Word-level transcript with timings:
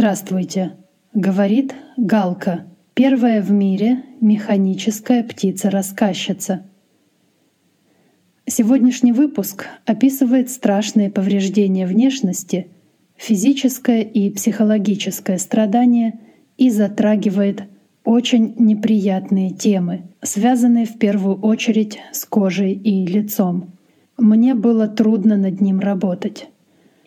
Здравствуйте, 0.00 0.78
говорит 1.12 1.74
Галка, 1.98 2.64
первая 2.94 3.42
в 3.42 3.50
мире 3.50 4.02
механическая 4.22 5.22
птица-рассказчица. 5.22 6.64
Сегодняшний 8.46 9.12
выпуск 9.12 9.66
описывает 9.84 10.48
страшные 10.48 11.10
повреждения 11.10 11.86
внешности, 11.86 12.68
физическое 13.14 14.00
и 14.00 14.30
психологическое 14.30 15.36
страдание 15.36 16.18
и 16.56 16.70
затрагивает 16.70 17.64
очень 18.02 18.54
неприятные 18.58 19.50
темы, 19.50 20.04
связанные 20.22 20.86
в 20.86 20.96
первую 20.96 21.38
очередь 21.40 21.98
с 22.12 22.24
кожей 22.24 22.72
и 22.72 23.06
лицом. 23.06 23.72
Мне 24.16 24.54
было 24.54 24.88
трудно 24.88 25.36
над 25.36 25.60
ним 25.60 25.78
работать. 25.78 26.48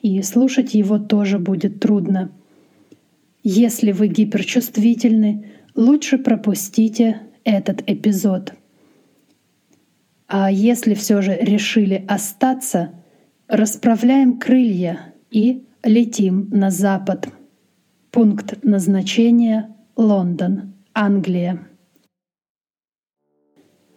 И 0.04 0.22
слушать 0.22 0.76
его 0.76 1.00
тоже 1.00 1.40
будет 1.40 1.80
трудно— 1.80 2.30
если 3.44 3.92
вы 3.92 4.08
гиперчувствительны, 4.08 5.52
лучше 5.76 6.18
пропустите 6.18 7.22
этот 7.44 7.84
эпизод. 7.88 8.54
А 10.28 10.50
если 10.50 10.94
все 10.94 11.22
же 11.22 11.38
решили 11.38 12.04
остаться, 12.08 12.92
расправляем 13.48 14.40
крылья 14.40 15.14
и 15.30 15.66
летим 15.84 16.50
на 16.52 16.72
запад. 16.72 17.28
Пункт 18.12 18.64
назначения— 18.64 19.76
Лондон, 19.96 20.74
Англия. 20.94 21.68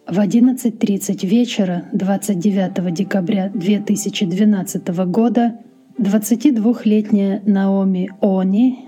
В 0.05 0.19
11.30 0.19 1.25
вечера 1.25 1.85
29 1.93 2.93
декабря 2.93 3.49
2012 3.53 4.87
года 5.05 5.59
22-летняя 5.97 7.41
Наоми 7.45 8.09
Они 8.21 8.86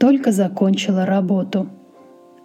только 0.00 0.32
закончила 0.32 1.04
работу. 1.04 1.68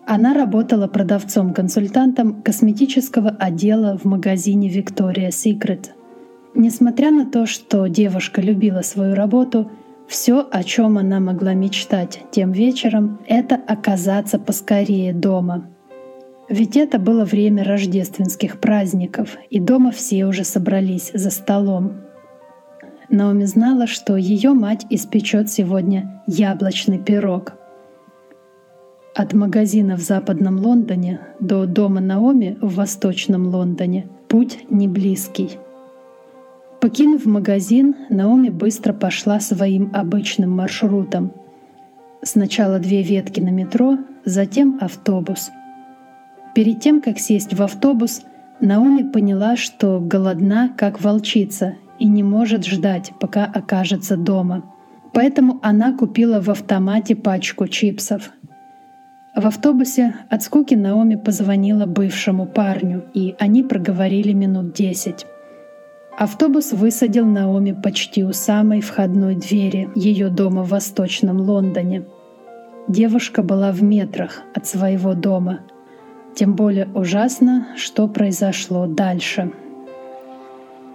Она 0.06 0.34
работала 0.34 0.88
продавцом-консультантом 0.88 2.44
косметического 2.44 3.30
отдела 3.30 3.98
в 3.98 4.04
магазине 4.04 4.70
Victoria's 4.70 5.30
Secret. 5.30 5.88
Несмотря 6.54 7.12
на 7.12 7.26
то, 7.26 7.46
что 7.46 7.88
девушка 7.88 8.42
любила 8.42 8.82
свою 8.82 9.16
работу, 9.16 9.72
все, 10.08 10.48
о 10.52 10.64
чем 10.64 10.98
она 10.98 11.20
могла 11.20 11.54
мечтать 11.54 12.20
тем 12.30 12.52
вечером, 12.52 13.20
это 13.26 13.56
оказаться 13.56 14.38
поскорее 14.38 15.14
дома. 15.14 15.66
Ведь 16.50 16.78
это 16.78 17.00
было 17.00 17.24
время 17.24 17.64
рождественских 17.64 18.60
праздников, 18.60 19.38
и 19.50 19.60
дома 19.60 19.92
все 19.92 20.26
уже 20.26 20.44
собрались 20.44 21.10
за 21.14 21.32
столом. 21.32 22.05
Наоми 23.10 23.46
знала, 23.46 23.88
что 23.88 24.16
ее 24.16 24.54
мать 24.54 24.86
испечет 24.90 25.50
сегодня 25.50 26.24
яблочный 26.28 27.00
пирог. 27.00 27.54
От 29.14 29.34
магазина 29.34 29.96
в 29.96 30.02
западном 30.02 30.60
Лондоне 30.60 31.22
до 31.40 31.66
дома 31.66 32.02
Наоми 32.02 32.58
в 32.62 32.76
восточном 32.76 33.48
Лондоне 33.48 34.08
путь 34.28 34.66
не 34.70 34.88
близкий. 34.88 35.58
Покинув 36.82 37.26
магазин, 37.26 37.96
Наоми 38.10 38.50
быстро 38.50 38.94
пошла 38.94 39.40
своим 39.40 39.92
обычным 39.94 40.52
маршрутом. 40.52 41.32
Сначала 42.22 42.80
две 42.80 43.02
ветки 43.04 43.40
на 43.40 43.50
метро, 43.50 43.98
затем 44.26 44.78
автобус. 44.82 45.50
Перед 46.54 46.82
тем, 46.82 47.02
как 47.02 47.20
сесть 47.20 47.54
в 47.54 47.62
автобус, 47.62 48.22
Наоми 48.60 49.04
поняла, 49.04 49.56
что 49.56 50.00
голодна, 50.00 50.74
как 50.78 51.02
волчица, 51.02 51.76
и 52.00 52.08
не 52.08 52.24
может 52.24 52.66
ждать, 52.66 53.12
пока 53.20 53.46
окажется 53.46 54.18
дома. 54.18 54.64
Поэтому 55.14 55.60
она 55.62 55.94
купила 55.94 56.42
в 56.42 56.50
автомате 56.50 57.16
пачку 57.16 57.68
чипсов. 57.68 58.32
В 59.36 59.48
автобусе 59.48 60.16
от 60.30 60.44
скуки 60.44 60.76
Наоми 60.76 61.16
позвонила 61.16 61.86
бывшему 61.86 62.46
парню, 62.46 63.06
и 63.14 63.36
они 63.40 63.64
проговорили 63.64 64.34
минут 64.34 64.74
десять. 64.74 65.26
Автобус 66.18 66.72
высадил 66.72 67.26
Наоми 67.26 67.74
почти 67.74 68.24
у 68.24 68.32
самой 68.32 68.82
входной 68.82 69.36
двери 69.36 69.90
ее 69.96 70.30
дома 70.30 70.64
в 70.64 70.70
Восточном 70.70 71.42
Лондоне. 71.42 72.06
Девушка 72.88 73.44
была 73.44 73.72
в 73.72 73.84
метрах 73.84 74.42
от 74.54 74.68
своего 74.68 75.14
дома. 75.14 75.62
Тем 76.36 76.56
более 76.56 76.88
ужасно, 76.94 77.68
что 77.76 78.08
произошло 78.08 78.86
дальше— 78.86 79.52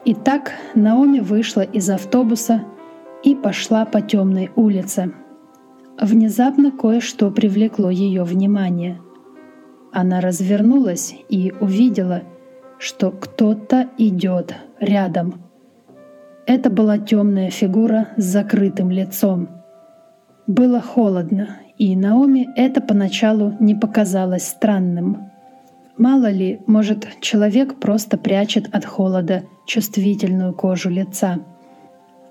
Итак, 0.06 0.53
Наоми 0.75 1.21
вышла 1.21 1.61
из 1.61 1.91
автобуса 1.91 2.62
и 3.22 3.34
пошла 3.34 3.84
по 3.84 4.00
темной 4.00 4.50
улице. 4.56 5.12
Внезапно 6.00 6.71
кое-что 6.71 7.31
привлекло 7.31 7.91
ее 7.91 8.25
внимание. 8.25 8.99
Она 9.93 10.22
развернулась 10.22 11.15
и 11.28 11.53
увидела, 11.60 12.22
что 12.78 13.10
кто-то 13.10 13.91
идет 13.99 14.55
рядом. 14.78 15.34
Это 16.47 16.71
была 16.71 16.97
темная 16.97 17.50
фигура 17.50 18.09
с 18.16 18.25
закрытым 18.25 18.91
лицом. 18.91 19.49
Было 20.47 20.81
холодно, 20.81 21.59
и 21.77 21.94
Наоми 21.94 22.49
это 22.56 22.81
поначалу 22.81 23.55
не 23.60 23.75
показалось 23.75 24.49
странным. 24.49 25.30
Мало 26.00 26.31
ли, 26.31 26.62
может, 26.66 27.06
человек 27.21 27.75
просто 27.75 28.16
прячет 28.16 28.75
от 28.75 28.87
холода 28.87 29.43
чувствительную 29.66 30.55
кожу 30.55 30.88
лица. 30.88 31.41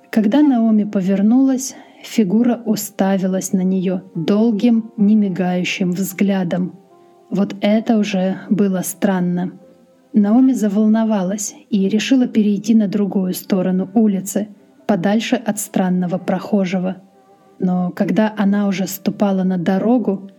Когда 0.10 0.42
Наоми 0.42 0.86
повернулась, 0.86 1.76
фигура 2.02 2.60
уставилась 2.66 3.54
на 3.54 3.62
нее 3.62 4.02
долгим, 4.16 4.92
немигающим 4.98 5.92
взглядом. 5.92 6.80
Вот 7.30 7.56
это 7.62 8.00
уже 8.00 8.40
было 8.50 8.82
странно. 8.82 9.52
Наоми 10.14 10.54
заволновалась 10.54 11.54
и 11.70 11.88
решила 11.88 12.26
перейти 12.26 12.74
на 12.74 12.88
другую 12.88 13.36
сторону 13.36 13.88
улицы, 13.94 14.48
подальше 14.88 15.36
от 15.36 15.60
странного 15.60 16.18
прохожего. 16.18 17.04
Но 17.60 17.92
когда 17.92 18.34
она 18.36 18.68
уже 18.68 18.88
ступала 18.88 19.44
на 19.44 19.60
дорогу, 19.60 20.32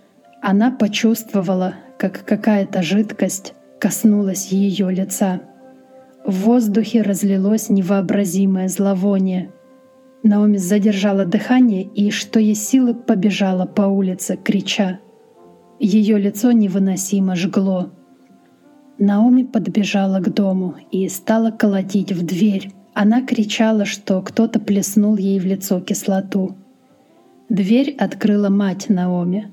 она 0.43 0.73
почувствовала, 0.73 1.75
как 2.01 2.25
какая-то 2.25 2.83
жидкость 2.83 3.53
коснулась 3.79 4.47
ее 4.53 4.91
лица. 4.91 5.43
В 6.25 6.33
воздухе 6.45 7.03
разлилось 7.03 7.69
невообразимое 7.69 8.69
зловоние. 8.69 9.53
Наоми 10.23 10.57
задержала 10.57 11.27
дыхание 11.27 11.83
и, 11.83 12.11
что 12.11 12.41
есть 12.41 12.67
силы, 12.67 12.95
побежала 12.95 13.67
по 13.67 13.83
улице, 13.83 14.39
крича. 14.43 15.01
Ее 15.79 16.19
лицо 16.19 16.53
невыносимо 16.53 17.37
жгло. 17.37 17.91
Наоми 18.99 19.43
подбежала 19.43 20.21
к 20.21 20.33
дому 20.33 20.77
и 20.91 21.07
стала 21.11 21.51
колотить 21.51 22.13
в 22.13 22.25
дверь. 22.25 22.73
Она 22.95 23.21
кричала, 23.21 23.85
что 23.85 24.23
кто-то 24.23 24.59
плеснул 24.59 25.19
ей 25.19 25.39
в 25.39 25.45
лицо 25.45 25.81
кислоту. 25.83 26.57
Дверь 27.51 27.95
открыла 27.99 28.49
мать 28.49 28.89
Наоми. 28.89 29.53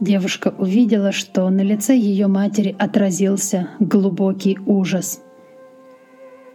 Девушка 0.00 0.54
увидела, 0.58 1.10
что 1.10 1.48
на 1.48 1.62
лице 1.62 1.96
ее 1.96 2.26
матери 2.26 2.76
отразился 2.78 3.70
глубокий 3.80 4.58
ужас. 4.66 5.22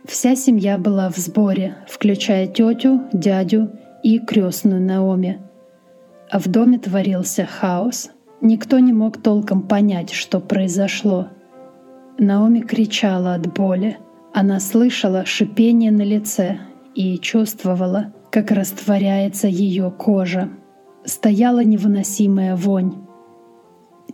Вся 0.06 0.36
семья 0.36 0.78
была 0.78 1.10
в 1.10 1.18
сборе, 1.18 1.78
включая 1.88 2.48
тетю, 2.48 3.02
дядю 3.14 3.72
и 4.04 4.20
крестную 4.20 4.82
Наоми. 4.82 5.40
А 6.30 6.40
в 6.40 6.48
доме 6.48 6.78
творился 6.80 7.46
хаос. 7.46 8.12
Никто 8.42 8.80
не 8.80 8.94
мог 8.94 9.22
толком 9.22 9.64
понять, 9.64 10.12
что 10.12 10.40
произошло. 10.40 11.28
Наоми 12.18 12.62
кричала 12.62 13.36
от 13.36 13.52
боли. 13.54 13.98
Она 14.34 14.60
слышала 14.60 15.26
шипение 15.26 15.92
на 15.92 16.04
лице 16.04 16.60
и 16.96 17.18
чувствовала, 17.18 18.14
как 18.32 18.52
растворяется 18.52 19.48
ее 19.48 19.92
кожа. 19.92 20.50
Стояла 21.06 21.64
невыносимая 21.64 22.56
вонь. 22.56 22.94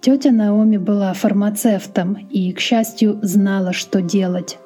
Тетя 0.01 0.31
Наоми 0.31 0.77
была 0.77 1.13
фармацевтом 1.13 2.27
и, 2.29 2.51
к 2.51 2.59
счастью, 2.59 3.19
знала, 3.21 3.73
что 3.73 4.01
делать. 4.01 4.59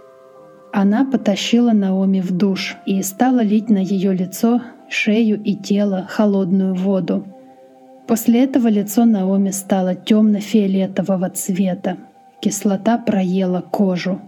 Она 0.74 1.06
потащила 1.06 1.72
Наоми 1.72 2.22
в 2.22 2.32
душ 2.32 2.78
и 2.86 3.02
стала 3.04 3.42
лить 3.42 3.70
на 3.70 3.78
ее 3.78 4.14
лицо, 4.14 4.62
шею 4.90 5.42
и 5.42 5.56
тело 5.56 6.08
холодную 6.10 6.76
воду. 6.76 7.26
После 8.08 8.44
этого 8.44 8.68
лицо 8.68 9.06
Наоми 9.06 9.52
стало 9.52 9.96
темно-фиолетового 9.96 11.30
цвета. 11.30 11.98
Кислота 12.42 12.98
проела 12.98 13.62
кожу. 13.62 14.22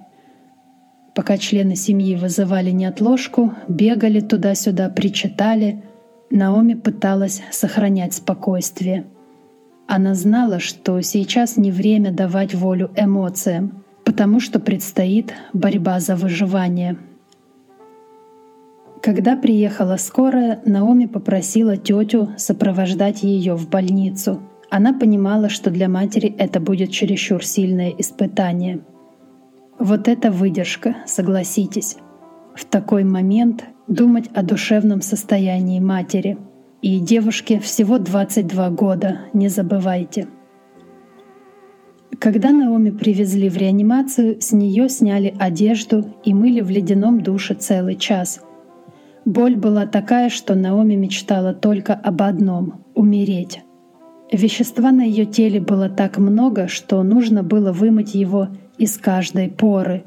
Пока 1.15 1.37
члены 1.37 1.75
семьи 1.75 2.15
вызывали 2.15 2.71
неотложку, 2.71 3.53
бегали 3.67 4.19
туда-сюда, 4.19 4.89
причитали, 4.89 5.83
Наоми 6.29 6.73
пыталась 6.73 7.41
сохранять 7.51 8.13
спокойствие. 8.13 9.05
Она 9.87 10.15
знала, 10.15 10.59
что 10.59 10.99
сейчас 11.01 11.57
не 11.57 11.71
время 11.71 12.11
давать 12.11 12.53
волю 12.55 12.91
эмоциям, 12.95 13.83
потому 14.05 14.39
что 14.39 14.59
предстоит 14.59 15.33
борьба 15.53 15.99
за 15.99 16.15
выживание. 16.15 16.97
Когда 19.01 19.35
приехала 19.35 19.97
скорая, 19.97 20.61
Наоми 20.65 21.07
попросила 21.07 21.75
тетю 21.75 22.29
сопровождать 22.37 23.21
ее 23.23 23.55
в 23.55 23.69
больницу. 23.69 24.41
Она 24.69 24.93
понимала, 24.93 25.49
что 25.49 25.69
для 25.69 25.89
матери 25.89 26.33
это 26.37 26.61
будет 26.61 26.91
чересчур 26.91 27.43
сильное 27.43 27.89
испытание. 27.89 28.79
Вот 29.77 30.07
это 30.07 30.31
выдержка, 30.31 30.95
согласитесь. 31.05 31.97
В 32.55 32.63
такой 32.63 33.03
момент 33.03 33.65
думать 33.87 34.29
о 34.33 34.41
душевном 34.41 35.01
состоянии 35.01 35.79
матери. 35.79 36.37
И 36.83 36.99
девушке 36.99 37.59
всего 37.59 37.97
22 37.97 38.69
года, 38.69 39.21
не 39.33 39.49
забывайте. 39.49 40.27
Когда 42.19 42.51
Наоми 42.51 42.91
привезли 42.91 43.49
в 43.49 43.57
реанимацию, 43.57 44.39
с 44.39 44.51
нее 44.51 44.87
сняли 44.89 45.33
одежду 45.39 46.05
и 46.23 46.35
мыли 46.35 46.61
в 46.61 46.69
ледяном 46.69 47.21
душе 47.21 47.55
целый 47.55 47.95
час— 47.95 48.41
Боль 49.25 49.55
была 49.55 49.85
такая, 49.85 50.29
что 50.29 50.53
Наоми 50.53 50.95
мечтала 50.95 51.53
только 51.53 51.93
об 51.93 52.21
одном— 52.21 52.83
умереть. 52.93 53.61
Вещества 54.31 54.91
на 54.91 55.01
ее 55.01 55.25
теле 55.25 55.61
было 55.61 55.87
так 55.87 56.17
много, 56.17 56.67
что 56.67 57.01
нужно 57.03 57.41
было 57.41 57.71
вымыть 57.71 58.15
его 58.15 58.49
из 58.77 58.97
каждой 58.97 59.49
поры. 59.49 60.03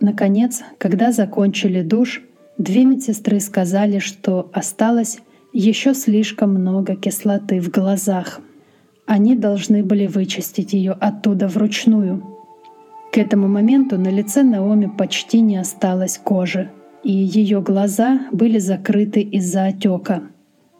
Наконец, 0.00 0.62
когда 0.78 1.10
закончили 1.10 1.82
душ, 1.82 2.22
две 2.56 2.84
медсестры 2.84 3.40
сказали, 3.40 3.98
что 3.98 4.48
осталось 4.52 5.18
еще 5.58 5.94
слишком 5.94 6.54
много 6.54 6.96
кислоты 6.96 7.60
в 7.60 7.70
глазах. 7.70 8.40
Они 9.06 9.34
должны 9.36 9.82
были 9.82 10.06
вычистить 10.06 10.72
ее 10.72 10.92
оттуда 10.92 11.48
вручную. 11.48 12.22
К 13.12 13.18
этому 13.18 13.48
моменту 13.48 13.98
на 13.98 14.08
лице 14.08 14.42
Наоми 14.42 14.86
почти 14.86 15.40
не 15.40 15.56
осталось 15.56 16.18
кожи— 16.18 16.70
и 17.06 17.12
ее 17.12 17.62
глаза 17.62 18.22
были 18.32 18.58
закрыты 18.58 19.20
из-за 19.20 19.66
отека. 19.66 20.22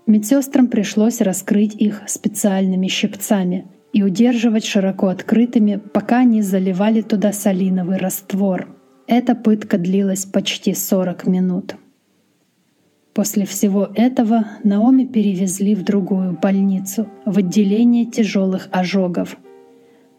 Медсестрам 0.08 0.66
пришлось 0.66 1.20
раскрыть 1.20 1.76
их 1.76 2.02
специальными 2.08 2.88
щипцами 2.88 3.68
и 3.92 4.02
удерживать 4.02 4.64
широко 4.64 5.06
открытыми, 5.06 5.76
пока 5.76 6.18
они 6.18 6.42
заливали 6.42 7.02
туда 7.02 7.32
солиновый 7.32 7.98
раствор. 7.98 8.68
Эта 9.06 9.36
пытка 9.36 9.78
длилась 9.78 10.24
почти 10.24 10.74
40 10.74 11.28
минут. 11.28 11.76
После 13.16 13.46
всего 13.46 13.88
этого 13.96 14.46
Наоми 14.62 15.04
перевезли 15.04 15.74
в 15.74 15.82
другую 15.82 16.38
больницу, 16.40 17.08
в 17.24 17.38
отделение 17.38 18.04
тяжелых 18.04 18.68
ожогов. 18.70 19.36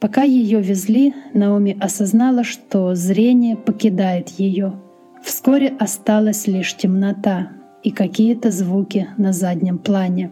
Пока 0.02 0.24
ее 0.24 0.62
везли, 0.62 1.14
Наоми 1.34 1.78
осознала, 1.80 2.44
что 2.44 2.94
зрение 2.96 3.56
покидает 3.56 4.28
ее— 4.30 4.74
Вскоре 5.28 5.76
осталась 5.78 6.48
лишь 6.48 6.76
темнота 6.76 7.50
и 7.84 7.92
какие-то 7.92 8.50
звуки 8.52 9.10
на 9.18 9.34
заднем 9.34 9.78
плане. 9.78 10.32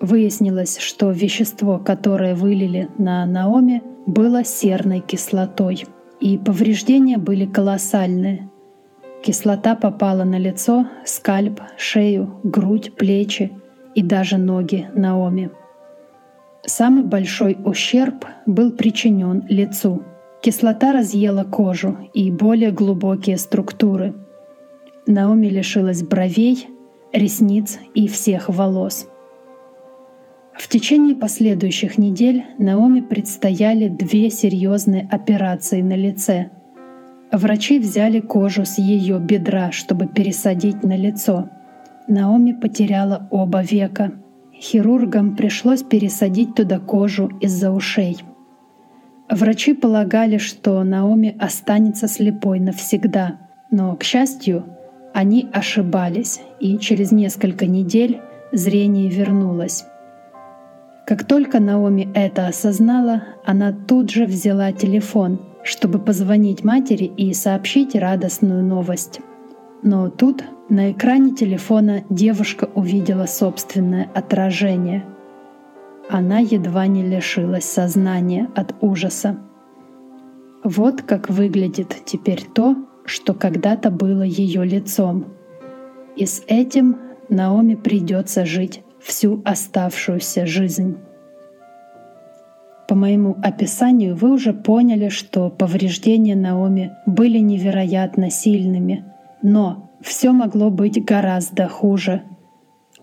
Выяснилось, 0.00 0.78
что 0.78 1.10
вещество, 1.10 1.78
которое 1.78 2.34
вылили 2.34 2.88
на 2.98 3.26
Наоми, 3.26 3.82
было 4.06 4.44
серной 4.44 5.00
кислотой, 5.00 5.84
и 6.20 6.38
повреждения 6.38 7.18
были 7.18 7.44
колоссальные. 7.44 8.48
Кислота 9.22 9.74
попала 9.74 10.24
на 10.24 10.38
лицо, 10.38 10.86
скальп, 11.04 11.60
шею, 11.76 12.40
грудь, 12.42 12.94
плечи 12.94 13.52
и 13.94 14.02
даже 14.02 14.38
ноги 14.38 14.88
Наоми. 14.94 15.50
Самый 16.64 17.04
большой 17.04 17.56
ущерб 17.64 18.24
был 18.46 18.72
причинен 18.72 19.44
лицу— 19.48 20.02
Кислота 20.40 20.92
разъела 20.92 21.42
кожу 21.42 21.98
и 22.14 22.30
более 22.30 22.70
глубокие 22.70 23.38
структуры. 23.38 24.14
Наоми 25.06 25.48
лишилась 25.48 26.02
бровей, 26.02 26.68
ресниц 27.12 27.78
и 27.94 28.06
всех 28.06 28.48
волос. 28.48 29.08
В 30.52 30.68
течение 30.68 31.16
последующих 31.16 31.98
недель 31.98 32.44
Наоми 32.58 33.00
предстояли 33.00 33.88
две 33.88 34.30
серьезные 34.30 35.08
операции 35.10 35.82
на 35.82 35.94
лице. 35.94 36.50
Врачи 37.30 37.78
взяли 37.78 38.20
кожу 38.20 38.64
с 38.64 38.78
ее 38.78 39.18
бедра, 39.18 39.70
чтобы 39.70 40.06
пересадить 40.06 40.82
на 40.82 40.96
лицо. 40.96 41.50
Наоми 42.06 42.52
потеряла 42.52 43.28
оба 43.30 43.62
века. 43.62 44.12
Хирургам 44.54 45.36
пришлось 45.36 45.82
пересадить 45.82 46.54
туда 46.54 46.78
кожу 46.78 47.30
из-за 47.40 47.70
ушей. 47.70 48.18
Врачи 49.30 49.74
полагали, 49.74 50.38
что 50.38 50.82
Наоми 50.82 51.36
останется 51.38 52.08
слепой 52.08 52.60
навсегда, 52.60 53.38
но, 53.70 53.94
к 53.94 54.02
счастью, 54.04 54.64
они 55.12 55.48
ошибались, 55.52 56.40
и 56.60 56.78
через 56.78 57.12
несколько 57.12 57.66
недель 57.66 58.20
зрение 58.52 59.10
вернулось. 59.10 59.84
Как 61.06 61.24
только 61.24 61.60
Наоми 61.60 62.08
это 62.14 62.46
осознала, 62.46 63.24
она 63.44 63.72
тут 63.72 64.10
же 64.10 64.24
взяла 64.24 64.72
телефон, 64.72 65.40
чтобы 65.62 65.98
позвонить 65.98 66.64
матери 66.64 67.04
и 67.04 67.32
сообщить 67.32 67.94
радостную 67.94 68.64
новость. 68.64 69.20
Но 69.82 70.08
тут 70.08 70.42
на 70.68 70.92
экране 70.92 71.34
телефона 71.34 72.04
девушка 72.10 72.68
увидела 72.74 73.26
собственное 73.26 74.10
отражение— 74.14 75.04
она 76.08 76.38
едва 76.38 76.86
не 76.86 77.02
лишилась 77.02 77.64
сознания 77.64 78.48
от 78.54 78.74
ужаса. 78.80 79.38
Вот 80.64 81.02
как 81.02 81.28
выглядит 81.28 81.94
теперь 82.06 82.44
то, 82.54 82.76
что 83.04 83.34
когда-то 83.34 83.90
было 83.90 84.22
ее 84.22 84.64
лицом. 84.64 85.26
И 86.16 86.24
с 86.24 86.42
этим 86.46 86.96
Наоми 87.28 87.74
придется 87.74 88.46
жить 88.46 88.82
всю 89.00 89.42
оставшуюся 89.44 90.46
жизнь. 90.46 90.96
По 92.88 92.94
моему 92.94 93.36
описанию 93.42 94.16
вы 94.16 94.32
уже 94.32 94.52
поняли, 94.52 95.10
что 95.10 95.50
повреждения 95.50 96.34
Наоми 96.34 96.90
были 97.06 97.38
невероятно 97.38 98.30
сильными, 98.30 99.04
но 99.42 99.90
все 100.00 100.32
могло 100.32 100.70
быть 100.70 101.04
гораздо 101.04 101.68
хуже— 101.68 102.22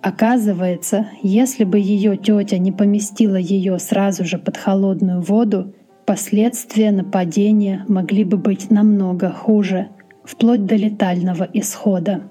Оказывается, 0.06 1.08
если 1.24 1.64
бы 1.64 1.80
ее 1.80 2.16
тетя 2.16 2.60
не 2.60 2.72
поместила 2.72 3.38
ее 3.38 3.80
сразу 3.80 4.24
же 4.24 4.38
под 4.38 4.56
холодную 4.56 5.20
воду, 5.20 5.74
последствия 6.06 6.92
нападения 6.92 7.84
могли 7.88 8.24
бы 8.24 8.38
быть 8.38 8.70
намного 8.70 9.32
хуже, 9.32 9.90
вплоть 10.24 10.68
до 10.68 10.76
летального 10.76 11.50
исхода. 11.54 12.22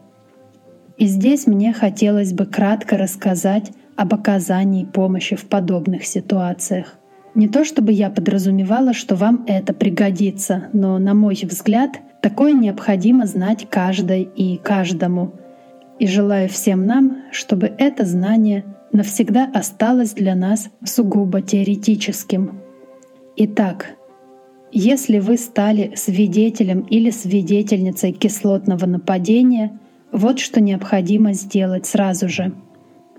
И 0.98 1.06
здесь 1.06 1.48
мне 1.48 1.72
хотелось 1.72 2.32
бы 2.32 2.46
кратко 2.46 2.96
рассказать 2.96 3.72
об 3.96 4.14
оказании 4.14 4.84
помощи 4.84 5.34
в 5.34 5.46
подобных 5.46 6.06
ситуациях. 6.06 6.96
Не 7.34 7.48
то 7.48 7.64
чтобы 7.64 7.92
я 7.92 8.10
подразумевала, 8.10 8.92
что 8.92 9.16
вам 9.16 9.44
это 9.46 9.72
пригодится, 9.72 10.68
но, 10.72 10.98
на 10.98 11.14
мой 11.14 11.34
взгляд, 11.42 11.98
такое 12.22 12.52
необходимо 12.52 13.26
знать 13.26 13.66
каждой 13.68 14.22
и 14.22 14.56
каждому— 14.58 15.34
и 15.98 16.06
желаю 16.06 16.48
всем 16.48 16.86
нам, 16.86 17.22
чтобы 17.30 17.72
это 17.78 18.04
знание 18.04 18.64
навсегда 18.92 19.50
осталось 19.52 20.12
для 20.12 20.34
нас 20.34 20.68
сугубо 20.84 21.40
теоретическим. 21.40 22.60
Итак, 23.36 23.94
если 24.72 25.18
вы 25.18 25.36
стали 25.36 25.94
свидетелем 25.96 26.80
или 26.80 27.10
свидетельницей 27.10 28.12
кислотного 28.12 28.86
нападения, 28.86 29.78
вот 30.12 30.40
что 30.40 30.60
необходимо 30.60 31.32
сделать 31.32 31.86
сразу 31.86 32.28
же. 32.28 32.52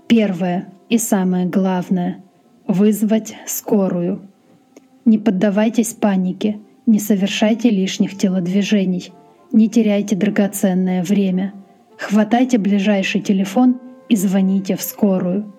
Первое 0.06 0.68
и 0.88 0.98
самое 0.98 1.46
главное— 1.46 2.22
вызвать 2.66 3.36
скорую. 3.46 4.20
Не 5.04 5.18
поддавайтесь 5.18 5.94
панике, 5.94 6.58
не 6.86 6.98
совершайте 6.98 7.70
лишних 7.70 8.16
телодвижений, 8.16 9.12
не 9.52 9.68
теряйте 9.68 10.16
драгоценное 10.16 11.02
время— 11.02 11.52
Хватайте 11.98 12.58
ближайший 12.58 13.22
телефон 13.22 13.80
и 14.10 14.16
звоните 14.16 14.76
в 14.76 14.82
скорую. 14.82 15.52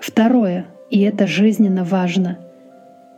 Второе, 0.00 0.66
и 0.90 1.00
это 1.00 1.26
жизненно 1.26 1.84
важно, 1.84 2.38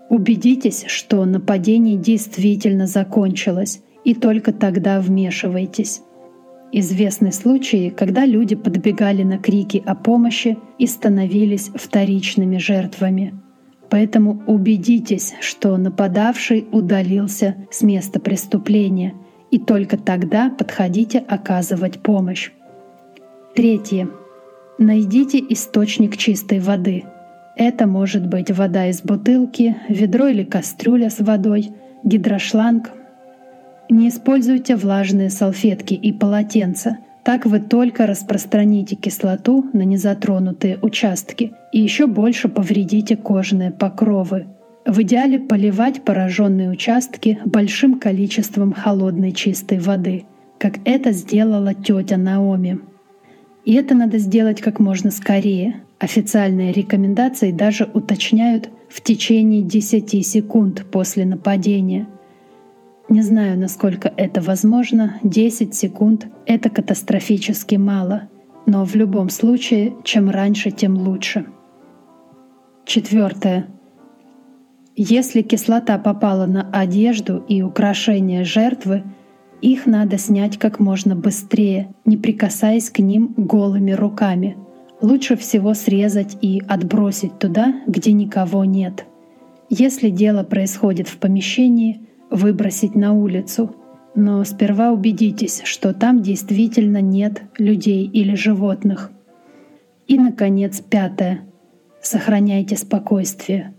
Убедитесь, 0.09 0.87
что 0.89 1.25
нападение 1.25 1.97
действительно 1.97 2.89
закончилось, 2.89 3.81
и 4.03 4.13
только 4.13 4.53
тогда 4.53 5.01
вмешивайтесь. 5.01 6.03
Известны 6.73 7.33
случаи, 7.33 7.91
когда 7.91 8.25
люди 8.25 8.55
подбегали 8.55 9.25
на 9.25 9.39
крики 9.39 9.83
о 9.85 9.97
помощи 9.97 10.57
и 10.79 10.87
становились 10.87 11.71
вторичными 11.75 12.59
жертвами. 12.59 13.35
Поэтому 13.89 14.43
убедитесь, 14.47 15.35
что 15.41 15.77
нападавший 15.77 16.69
удалился 16.71 17.57
с 17.73 17.83
места 17.83 18.21
преступления, 18.21 19.15
и 19.51 19.59
только 19.59 19.97
тогда 19.97 20.49
подходите 20.49 21.19
оказывать 21.19 22.01
помощь. 22.01 22.53
Третье. 23.57 24.09
Найдите 24.79 25.45
источник 25.49 26.17
чистой 26.17 26.61
воды. 26.61 27.03
Это 27.57 27.89
может 27.89 28.29
быть 28.29 28.53
вода 28.53 28.87
из 28.87 29.03
бутылки, 29.03 29.77
ведро 29.89 30.29
или 30.29 30.45
кастрюля 30.45 31.11
с 31.11 31.19
водой, 31.19 31.73
гидрошланг, 32.05 32.91
не 33.91 34.09
используйте 34.09 34.77
влажные 34.77 35.31
салфетки 35.31 35.95
и 35.95 36.13
полотенца. 36.13 36.99
Так 37.25 37.45
вы 37.45 37.61
только 37.61 38.07
распространите 38.07 38.97
кислоту 38.97 39.67
на 39.73 39.83
незатронутые 39.83 40.79
участки 40.81 41.53
и 41.73 41.81
еще 41.81 42.07
больше 42.07 42.49
повредите 42.49 43.17
кожные 43.17 43.71
покровы. 43.71 44.47
В 44.87 45.03
идеале 45.03 45.39
поливать 45.39 46.03
пораженные 46.03 46.71
участки 46.71 47.39
большим 47.45 48.01
количеством 48.01 48.73
холодной 48.73 49.33
чистой 49.33 49.79
воды, 49.79 50.25
как 50.59 50.79
это 50.85 51.13
сделала 51.13 51.75
тетя 51.75 52.17
Наоми. 52.17 52.79
И 53.65 53.75
это 53.75 53.95
надо 53.95 54.17
сделать 54.19 54.63
как 54.63 54.81
можно 54.81 55.11
скорее. 55.11 55.83
Официальные 55.99 56.73
рекомендации 56.73 57.53
даже 57.53 57.89
уточняют 57.93 58.71
в 58.89 59.03
течение 59.03 59.63
10 59.63 60.27
секунд 60.27 60.87
после 60.91 61.27
нападения– 61.27 62.07
не 63.11 63.23
знаю, 63.23 63.59
насколько 63.59 64.13
это 64.17 64.41
возможно, 64.41 65.19
10 65.25 65.75
секунд— 65.75 66.29
это 66.47 66.71
катастрофически 66.71 67.75
мало, 67.75 68.29
но 68.67 68.85
в 68.85 68.95
любом 68.95 69.31
случае, 69.31 69.95
чем 70.05 70.31
раньше, 70.31 70.71
тем 70.71 70.97
лучше. 70.97 71.47
Четвертое. 72.85 73.67
Если 74.95 75.43
кислота 75.43 75.99
попала 75.99 76.47
на 76.47 76.71
одежду 76.71 77.45
и 77.49 77.63
украшения 77.63 78.45
жертвы, 78.45 79.03
их 79.61 79.87
надо 79.87 80.17
снять 80.17 80.57
как 80.57 80.79
можно 80.79 81.17
быстрее, 81.17 81.93
не 82.05 82.17
прикасаясь 82.17 82.91
к 82.91 83.01
ним 83.01 83.35
голыми 83.37 83.91
руками. 83.91 84.57
Лучше 85.01 85.37
всего 85.37 85.75
срезать 85.75 86.39
и 86.43 86.63
отбросить 86.69 87.41
туда, 87.41 87.75
где 87.89 88.13
никого 88.13 88.65
нет. 88.65 89.05
Если 89.69 90.11
дело 90.11 90.45
происходит 90.45 91.09
в 91.09 91.17
помещении— 91.17 92.07
выбросить 92.31 92.95
на 92.95 93.13
улицу. 93.13 93.75
Но 94.15 94.43
сперва 94.45 94.91
убедитесь, 94.91 95.63
что 95.65 95.93
там 95.93 96.23
действительно 96.23 97.01
нет 97.01 97.43
людей 97.59 98.07
или 98.07 98.35
животных. 98.35 99.11
И, 100.09 100.19
наконец, 100.19 100.81
пятое. 100.81 101.43
Сохраняйте 102.03 102.77
спокойствие. 102.77 103.75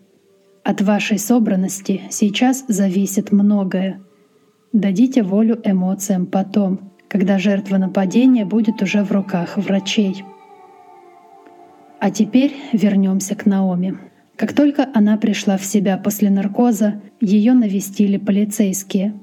От 0.63 0.81
вашей 0.81 1.17
собранности 1.17 2.01
сейчас 2.09 2.63
зависит 2.67 3.31
многое. 3.31 4.01
Дадите 4.71 5.23
волю 5.23 5.59
эмоциям 5.65 6.27
потом, 6.27 6.91
когда 7.09 7.39
жертва 7.39 7.77
нападения 7.77 8.45
будет 8.45 8.81
уже 8.81 9.03
в 9.03 9.11
руках 9.11 9.57
врачей. 9.57 10.23
А 11.99 12.09
теперь 12.09 12.55
вернемся 12.71 13.35
к 13.35 13.45
Наоми. 13.45 13.97
Как 14.41 14.53
только 14.53 14.89
она 14.95 15.17
пришла 15.17 15.55
в 15.55 15.63
себя 15.63 15.97
после 15.97 16.31
наркоза, 16.31 16.99
ее 17.19 17.53
навестили 17.53 18.17
полицейские. 18.17 19.13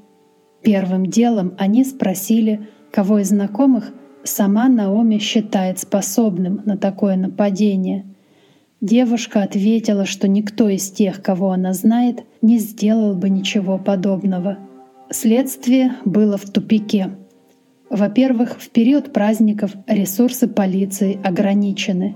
Первым 0.63 1.07
делом 1.07 1.55
они 1.59 1.85
спросили, 1.85 2.69
кого 2.93 3.19
из 3.19 3.31
знакомых 3.31 3.93
сама 4.23 4.69
Наоми 4.69 5.19
считает 5.19 5.81
способным 5.81 6.63
на 6.65 6.77
такое 6.77 7.17
нападение. 7.17 8.07
Девушка 8.81 9.43
ответила, 9.43 10.07
что 10.07 10.29
никто 10.29 10.69
из 10.69 10.89
тех, 10.89 11.21
кого 11.21 11.51
она 11.51 11.73
знает, 11.73 12.23
не 12.41 12.59
сделал 12.59 13.17
бы 13.17 13.29
ничего 13.29 13.77
подобного. 13.77 14.59
Следствие 15.11 15.97
было 16.05 16.37
в 16.37 16.45
тупике. 16.49 17.11
Во-первых, 17.91 18.61
в 18.61 18.71
период 18.71 19.13
праздников 19.13 19.73
ресурсы 19.89 20.47
полиции 20.47 21.19
ограничены. 21.25 22.15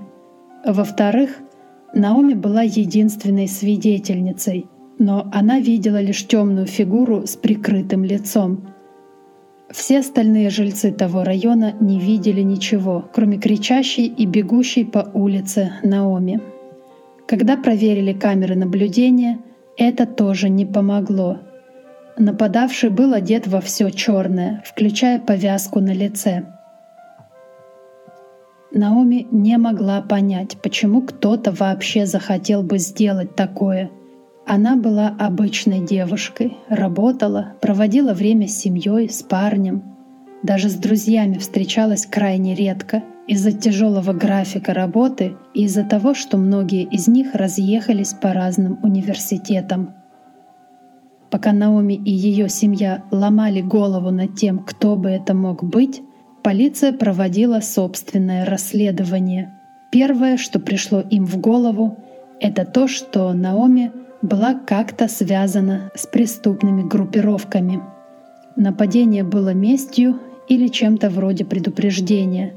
Во-вторых, 0.65 1.41
Наоми 1.93 2.33
была 2.33 2.63
единственной 2.63 3.47
свидетельницей, 3.47 4.65
но 4.97 5.29
она 5.31 5.59
видела 5.59 6.01
лишь 6.01 6.25
темную 6.25 6.65
фигуру 6.65 7.27
с 7.27 7.35
прикрытым 7.35 8.03
лицом. 8.03 8.73
Все 9.69 9.99
остальные 9.99 10.49
жильцы 10.49 10.91
того 10.91 11.23
района 11.23 11.73
не 11.79 11.99
видели 11.99 12.41
ничего, 12.41 13.09
кроме 13.13 13.37
кричащей 13.37 14.05
и 14.05 14.25
бегущей 14.25 14.85
по 14.85 15.09
улице 15.13 15.73
Наоми. 15.83 16.41
Когда 17.27 17.57
проверили 17.57 18.13
камеры 18.13 18.55
наблюдения, 18.55 19.39
это 19.77 20.05
тоже 20.05 20.49
не 20.49 20.65
помогло. 20.65 21.39
Нападавший 22.17 22.89
был 22.89 23.13
одет 23.13 23.47
во 23.47 23.61
все 23.61 23.89
черное, 23.89 24.63
включая 24.65 25.19
повязку 25.19 25.79
на 25.79 25.93
лице. 25.93 26.45
Наоми 28.75 29.27
не 29.29 29.57
могла 29.59 30.01
понять, 30.01 30.57
почему 30.63 31.03
кто-то 31.03 31.51
вообще 31.51 32.07
захотел 32.07 32.63
бы 32.63 32.79
сделать 32.79 33.35
такое. 33.35 33.91
Она 34.47 34.75
была 34.75 35.15
обычной 35.19 35.79
девушкой, 35.79 36.57
работала, 36.69 37.53
проводила 37.61 38.13
время 38.13 38.47
с 38.47 38.57
семьей, 38.57 39.09
с 39.09 39.21
парнем. 39.21 39.83
Даже 40.41 40.69
с 40.69 40.73
друзьями 40.73 41.37
встречалась 41.37 42.07
крайне 42.07 42.55
редко 42.55 43.03
из-за 43.27 43.51
тяжелого 43.51 44.11
графика 44.11 44.73
работы 44.73 45.35
и 45.53 45.65
из-за 45.65 45.83
того, 45.83 46.15
что 46.15 46.37
многие 46.37 46.83
из 46.83 47.07
них 47.07 47.35
разъехались 47.35 48.13
по 48.13 48.33
разным 48.33 48.79
университетам. 48.81 49.93
Пока 51.29 51.53
Наоми 51.53 51.93
и 51.93 52.11
ее 52.11 52.49
семья 52.49 53.03
ломали 53.11 53.61
голову 53.61 54.09
над 54.09 54.35
тем, 54.35 54.59
кто 54.59 54.95
бы 54.95 55.09
это 55.09 55.35
мог 55.35 55.63
быть, 55.63 56.01
Полиция 56.43 56.91
проводила 56.91 57.61
собственное 57.61 58.45
расследование. 58.45 59.53
Первое, 59.91 60.35
что 60.35 60.59
пришло 60.59 60.99
им 60.99 61.25
в 61.25 61.37
голову, 61.37 62.03
это 62.41 62.65
то, 62.65 62.89
что 62.89 63.31
Наоми 63.31 63.93
была 64.21 64.53
как-то 64.53 65.07
связана 65.07 65.89
с 65.95 66.05
преступными 66.05 66.81
группировками. 66.81 67.81
Нападение 68.57 69.23
было 69.23 69.53
местью 69.53 70.19
или 70.49 70.67
чем-то 70.67 71.09
вроде 71.09 71.45
предупреждения. 71.45 72.53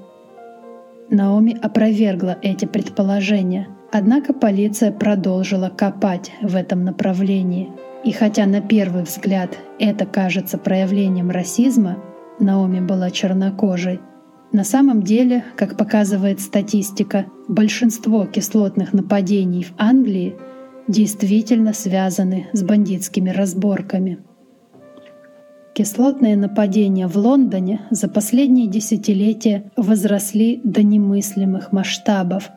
Наоми 1.08 1.56
опровергла 1.62 2.36
эти 2.42 2.64
предположения, 2.64 3.68
однако 3.92 4.32
полиция 4.32 4.90
продолжила 4.90 5.68
копать 5.68 6.32
в 6.42 6.56
этом 6.56 6.84
направлении. 6.84 7.70
И 8.02 8.10
хотя 8.10 8.46
на 8.46 8.60
первый 8.60 9.04
взгляд 9.04 9.56
это 9.78 10.06
кажется 10.06 10.58
проявлением 10.58 11.30
расизма, 11.30 11.98
Наоми 12.38 12.80
была 12.80 13.10
чернокожей. 13.10 14.00
На 14.52 14.64
самом 14.64 15.02
деле, 15.02 15.44
как 15.56 15.76
показывает 15.76 16.40
статистика, 16.40 17.26
большинство 17.48 18.26
кислотных 18.26 18.92
нападений 18.92 19.64
в 19.64 19.72
Англии 19.76 20.36
действительно 20.88 21.72
связаны 21.72 22.48
с 22.52 22.62
бандитскими 22.62 23.30
разборками. 23.30 24.18
Кислотные 25.74 26.36
нападения 26.36 27.06
в 27.06 27.16
Лондоне 27.16 27.82
за 27.90 28.08
последние 28.08 28.66
десятилетия 28.66 29.70
возросли 29.76 30.60
до 30.64 30.82
немыслимых 30.82 31.72
масштабов. 31.72 32.50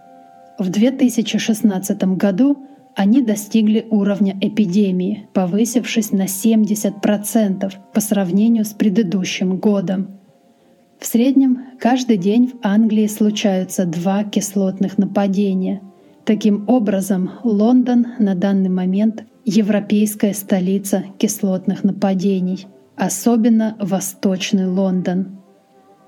В 0.57 0.69
2016 0.69 2.03
году 2.15 2.65
они 2.99 3.21
достигли 3.21 3.87
уровня 3.91 4.37
эпидемии, 4.41 5.29
повысившись 5.31 6.11
на 6.11 6.23
70% 6.23 7.73
по 7.93 8.01
сравнению 8.01 8.65
с 8.65 8.73
предыдущим 8.73 9.55
годом. 9.55 10.19
В 10.99 11.05
среднем 11.05 11.59
каждый 11.79 12.17
день 12.17 12.47
в 12.47 12.55
Англии 12.61 13.07
случаются 13.07 13.85
два 13.85 14.25
кислотных 14.25 14.97
нападения. 14.97 15.81
Таким 16.25 16.65
образом, 16.67 17.31
Лондон 17.45 18.05
на 18.19 18.35
данный 18.35 18.69
момент— 18.69 19.23
европейская 19.45 20.33
столица 20.33 21.05
кислотных 21.17 21.85
нападений, 21.85 22.67
особенно 22.97 23.77
Восточный 23.79 24.67
Лондон. 24.67 25.39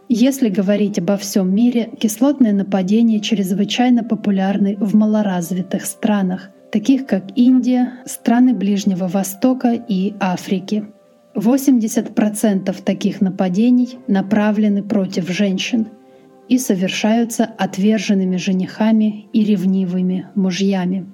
Если 0.09 0.49
говорить 0.49 0.99
обо 0.99 1.15
всем 1.15 1.55
мире, 1.55 1.89
кислотные 1.97 2.51
нападения 2.51 3.21
чрезвычайно 3.21 4.03
популярны 4.03 4.75
в 4.75 4.93
малоразвитых 4.93 5.85
странах— 5.85 6.49
таких 6.71 7.05
как 7.05 7.37
Индия, 7.37 7.93
страны 8.05 8.53
Ближнего 8.53 9.07
Востока 9.07 9.73
и 9.73 10.13
Африки. 10.19 10.85
80% 11.35 12.83
таких 12.83 13.21
нападений 13.21 13.99
направлены 14.07 14.83
против 14.83 15.29
женщин 15.29 15.87
и 16.49 16.57
совершаются 16.57 17.45
отверженными 17.45 18.37
женихами 18.37 19.27
и 19.31 19.43
ревнивыми 19.43 20.27
мужьями. 20.35 21.05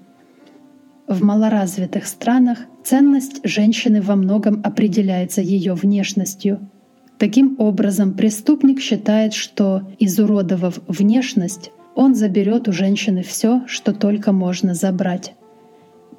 В 1.07 1.23
малоразвитых 1.23 2.05
странах 2.07 2.59
ценность 2.83 3.41
женщины 3.43 4.01
во 4.01 4.15
многом 4.15 4.61
определяется 4.63 5.41
ее 5.41 5.73
внешностью. 5.73 6.69
Таким 7.17 7.55
образом, 7.59 8.13
преступник 8.13 8.81
считает, 8.81 9.33
что, 9.33 9.83
изуродовав 9.99 10.79
внешность, 10.87 11.71
он 11.95 12.13
заберет 12.13 12.67
у 12.67 12.73
женщины 12.73 13.23
все, 13.23 13.63
что 13.67 13.93
только 13.93 14.31
можно 14.31 14.73
забрать. 14.73 15.36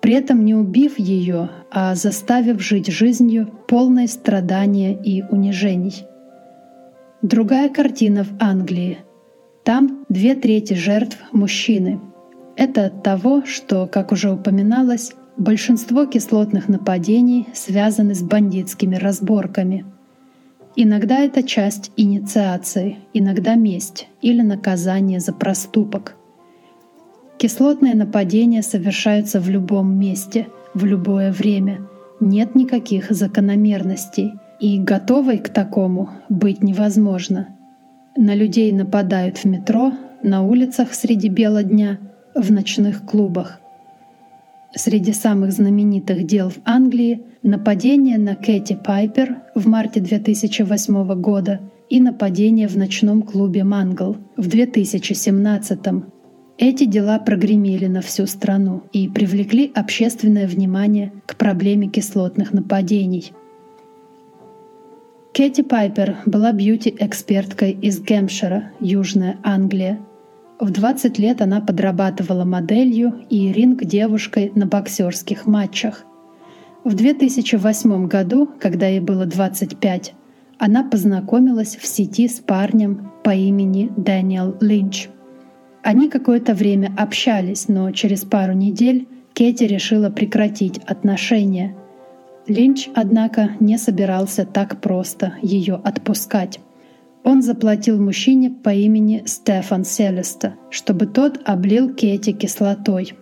При 0.00 0.14
этом 0.14 0.45
не 0.45 0.55
убив 0.55 0.99
ее, 0.99 1.50
а 1.71 1.95
заставив 1.95 2.62
жить 2.62 2.88
жизнью 2.88 3.50
полной 3.67 4.09
страдания 4.09 4.95
и 4.95 5.23
унижений. 5.23 6.05
Другая 7.23 7.69
картина 7.69 8.25
в 8.25 8.31
Англии. 8.40 8.99
Там 9.64 10.05
две 10.09 10.35
трети 10.35 10.75
жертв— 10.75 11.19
мужчины. 11.33 12.00
Это 12.57 12.87
от 12.87 13.02
того, 13.02 13.45
что, 13.45 13.87
как 13.87 14.12
уже 14.12 14.31
упоминалось, 14.31 15.12
большинство 15.37 16.07
кислотных 16.07 16.69
нападений 16.69 17.47
связаны 17.52 18.14
с 18.14 18.23
бандитскими 18.23 18.97
разборками— 18.97 19.85
Иногда 20.81 21.19
это 21.19 21.43
часть 21.43 21.90
инициации, 21.97 22.99
иногда 23.12 23.57
месть 23.57 24.07
или 24.23 24.43
наказание 24.43 25.19
за 25.19 25.33
проступок. 25.33 26.14
Кислотные 27.38 27.95
нападения 27.95 28.62
совершаются 28.62 29.40
в 29.40 29.49
любом 29.49 29.99
месте, 29.99 30.49
в 30.75 30.85
любое 30.85 31.33
время. 31.33 31.80
Нет 32.21 32.54
никаких 32.54 33.11
закономерностей, 33.11 34.33
и 34.61 34.78
готовой 34.78 35.38
к 35.38 35.49
такому 35.49 36.11
быть 36.28 36.62
невозможно. 36.62 37.49
На 38.16 38.35
людей 38.35 38.73
нападают 38.73 39.38
в 39.38 39.45
метро, 39.45 39.92
на 40.23 40.42
улицах 40.42 40.95
среди 40.95 41.28
бела 41.28 41.62
дня, 41.62 41.99
в 42.35 42.50
ночных 42.50 43.04
клубах— 43.04 43.61
Среди 44.75 45.12
самых 45.12 45.52
знаменитых 45.52 46.26
дел 46.26 46.50
в 46.50 46.59
Англии— 46.64 47.23
нападение 47.42 48.18
на 48.18 48.37
Кэти 48.37 48.76
Пайпер 48.76 49.38
в 49.54 49.66
марте 49.66 50.00
2008 50.00 51.14
года 51.14 51.61
и 51.88 52.00
нападение 52.00 52.68
в 52.68 52.76
ночном 52.76 53.23
клубе 53.23 53.64
«Мангл» 53.64 54.18
в 54.37 54.47
2017 54.47 55.78
Эти 56.58 56.84
дела 56.84 57.18
прогремели 57.18 57.86
на 57.86 58.02
всю 58.02 58.26
страну 58.26 58.82
и 58.92 59.08
привлекли 59.08 59.70
общественное 59.74 60.48
внимание 60.48 61.12
к 61.24 61.36
проблеме 61.36 61.86
кислотных 61.88 62.52
нападений. 62.52 63.32
Кэти 65.32 65.62
Пайпер 65.62 66.16
была 66.26 66.50
бьюти-эксперткой 66.52 67.70
из 67.70 68.00
Гэмпшира, 68.00 68.72
Южная 68.80 69.38
Англия, 69.44 70.00
в 70.58 70.72
20 70.72 71.18
лет 71.20 71.40
она 71.40 71.60
подрабатывала 71.60 72.44
моделью 72.44 73.24
и 73.30 73.52
ринг-девушкой 73.52 74.50
на 74.56 74.66
боксерских 74.66 75.46
матчах. 75.46 76.04
В 76.82 76.94
2008 76.94 78.08
году, 78.08 78.48
когда 78.58 78.88
ей 78.88 78.98
было 78.98 79.24
25, 79.24 80.14
она 80.58 80.82
познакомилась 80.82 81.76
в 81.76 81.86
сети 81.86 82.26
с 82.26 82.40
парнем 82.40 83.12
по 83.22 83.30
имени 83.30 83.92
Дэниел 83.96 84.56
Линч. 84.60 85.08
Они 85.82 86.08
какое-то 86.08 86.54
время 86.54 86.92
общались, 86.97 87.68
но 87.68 87.90
через 87.92 88.25
пару 88.25 88.52
недель 88.52 89.06
Кэти 89.35 89.64
решила 89.64 90.11
прекратить 90.11 90.78
отношения. 90.78 91.76
Линч, 92.47 92.88
однако, 92.94 93.50
не 93.61 93.78
собирался 93.78 94.44
так 94.44 94.80
просто 94.80 95.35
ее 95.42 95.80
отпускать. 95.85 96.61
Он 97.25 97.42
заплатил 97.42 98.00
мужчине 98.00 98.50
по 98.50 98.70
имени 98.70 99.23
Стефан 99.26 99.85
Селеста, 99.85 100.54
чтобы 100.70 101.06
тот 101.06 101.40
облил 101.44 101.94
Кети 101.94 102.32
кислотой. 102.32 103.14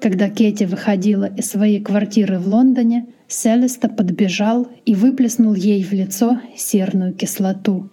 Когда 0.00 0.28
Кети 0.30 0.64
выходила 0.64 1.26
из 1.26 1.50
своей 1.50 1.80
квартиры 1.80 2.38
в 2.38 2.48
Лондоне, 2.48 3.06
Селеста 3.28 3.88
подбежал 3.88 4.66
и 4.84 4.94
выплеснул 4.94 5.54
ей 5.54 5.84
в 5.84 5.92
лицо 5.92 6.40
серную 6.56 7.14
кислоту. 7.14 7.90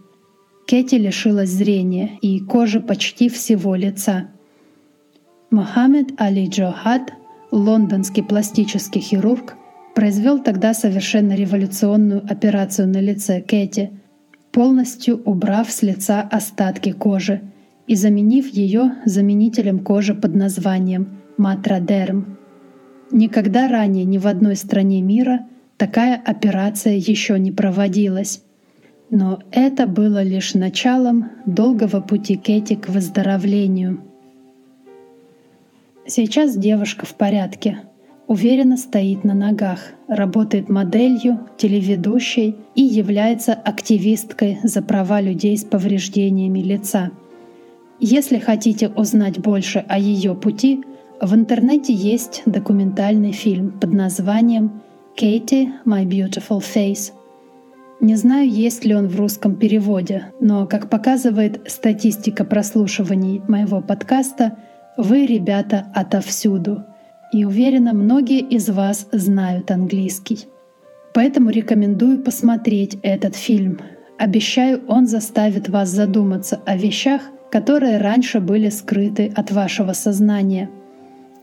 Кети 0.69 0.93
лишилась 0.93 1.49
зрения 1.49 2.19
и 2.21 2.39
кожи 2.39 2.79
почти 2.79 3.27
всего 3.27 3.73
лица. 3.73 4.27
Мохаммед 5.49 6.09
Али 6.21 6.47
Джохад, 6.47 7.11
лондонский 7.49 8.21
пластический 8.21 9.01
хирург, 9.01 9.55
произвел 9.95 10.37
тогда 10.37 10.75
совершенно 10.75 11.33
революционную 11.33 12.23
операцию 12.23 12.87
на 12.87 13.01
лице 13.01 13.41
Кэти, 13.41 13.89
полностью 14.51 15.19
убрав 15.25 15.71
с 15.71 15.81
лица 15.81 16.21
остатки 16.21 16.91
кожи 16.91 17.41
и 17.87 17.95
заменив 17.95 18.47
ее 18.49 18.93
заменителем 19.05 19.79
кожи 19.79 20.13
под 20.13 20.35
названием 20.35 21.17
матрадерм. 21.37 22.37
Никогда 23.09 23.69
ранее 23.69 24.05
ни 24.05 24.19
в 24.19 24.27
одной 24.27 24.55
стране 24.55 25.01
мира 25.01 25.47
такая 25.77 26.15
операция 26.23 26.93
еще 26.93 27.39
не 27.39 27.51
проводилась. 27.51 28.43
Но 29.09 29.39
это 29.51 29.87
было 29.87 30.21
лишь 30.21 30.53
началом 30.53 31.31
долгого 31.45 31.99
пути 31.99 32.35
Кэти 32.35 32.75
к 32.75 32.89
выздоровлению. 32.89 34.01
Сейчас 36.05 36.55
девушка 36.55 37.05
в 37.05 37.15
порядке— 37.15 37.79
уверенно 38.29 38.77
стоит 38.77 39.23
на 39.23 39.33
ногах, 39.33 39.79
работает 40.07 40.69
моделью, 40.69 41.39
телеведущей 41.57 42.55
и 42.75 42.83
является 42.83 43.53
активисткой 43.53 44.59
за 44.63 44.83
права 44.83 45.19
людей 45.19 45.57
с 45.57 45.63
повреждениями 45.63 46.59
лица. 46.59 47.09
Если 47.99 48.37
хотите 48.37 48.87
узнать 48.89 49.39
больше 49.39 49.83
о 49.89 49.97
ее 49.97 50.35
пути, 50.35 50.83
в 51.19 51.33
интернете 51.33 51.91
есть 51.91 52.43
документальный 52.45 53.31
фильм 53.31 53.71
под 53.71 53.93
названием 53.93 54.79
«Katie, 55.19 55.71
My 55.83 56.05
Beautiful 56.05 56.61
Face». 56.61 57.11
Не 58.01 58.15
знаю, 58.15 58.49
есть 58.49 58.85
ли 58.85 58.95
он 58.95 59.07
в 59.07 59.19
русском 59.19 59.55
переводе, 59.55 60.31
но, 60.39 60.65
как 60.67 60.89
показывает 60.89 61.61
статистика 61.69 62.45
прослушиваний 62.45 63.41
моего 63.47 63.81
подкаста, 63.81 64.57
вы, 64.97 65.25
ребята, 65.25 65.87
отовсюду— 65.93 66.85
и 67.31 67.45
уверена, 67.45 67.93
многие 67.93 68.39
из 68.39 68.69
вас 68.69 69.07
знают 69.11 69.69
английский. 69.71 70.47
Поэтому 71.13 71.49
рекомендую 71.51 72.23
посмотреть 72.23 72.97
этот 73.03 73.35
фильм. 73.35 73.79
Обещаю, 74.17 74.83
он 74.87 75.05
заставит 75.05 75.69
вас 75.69 75.89
задуматься 75.89 76.59
о 76.65 76.75
вещах, 76.75 77.21
которые 77.51 77.97
раньше 77.97 78.39
были 78.39 78.69
скрыты 78.69 79.31
от 79.35 79.51
вашего 79.51 79.93
сознания. 79.93 80.69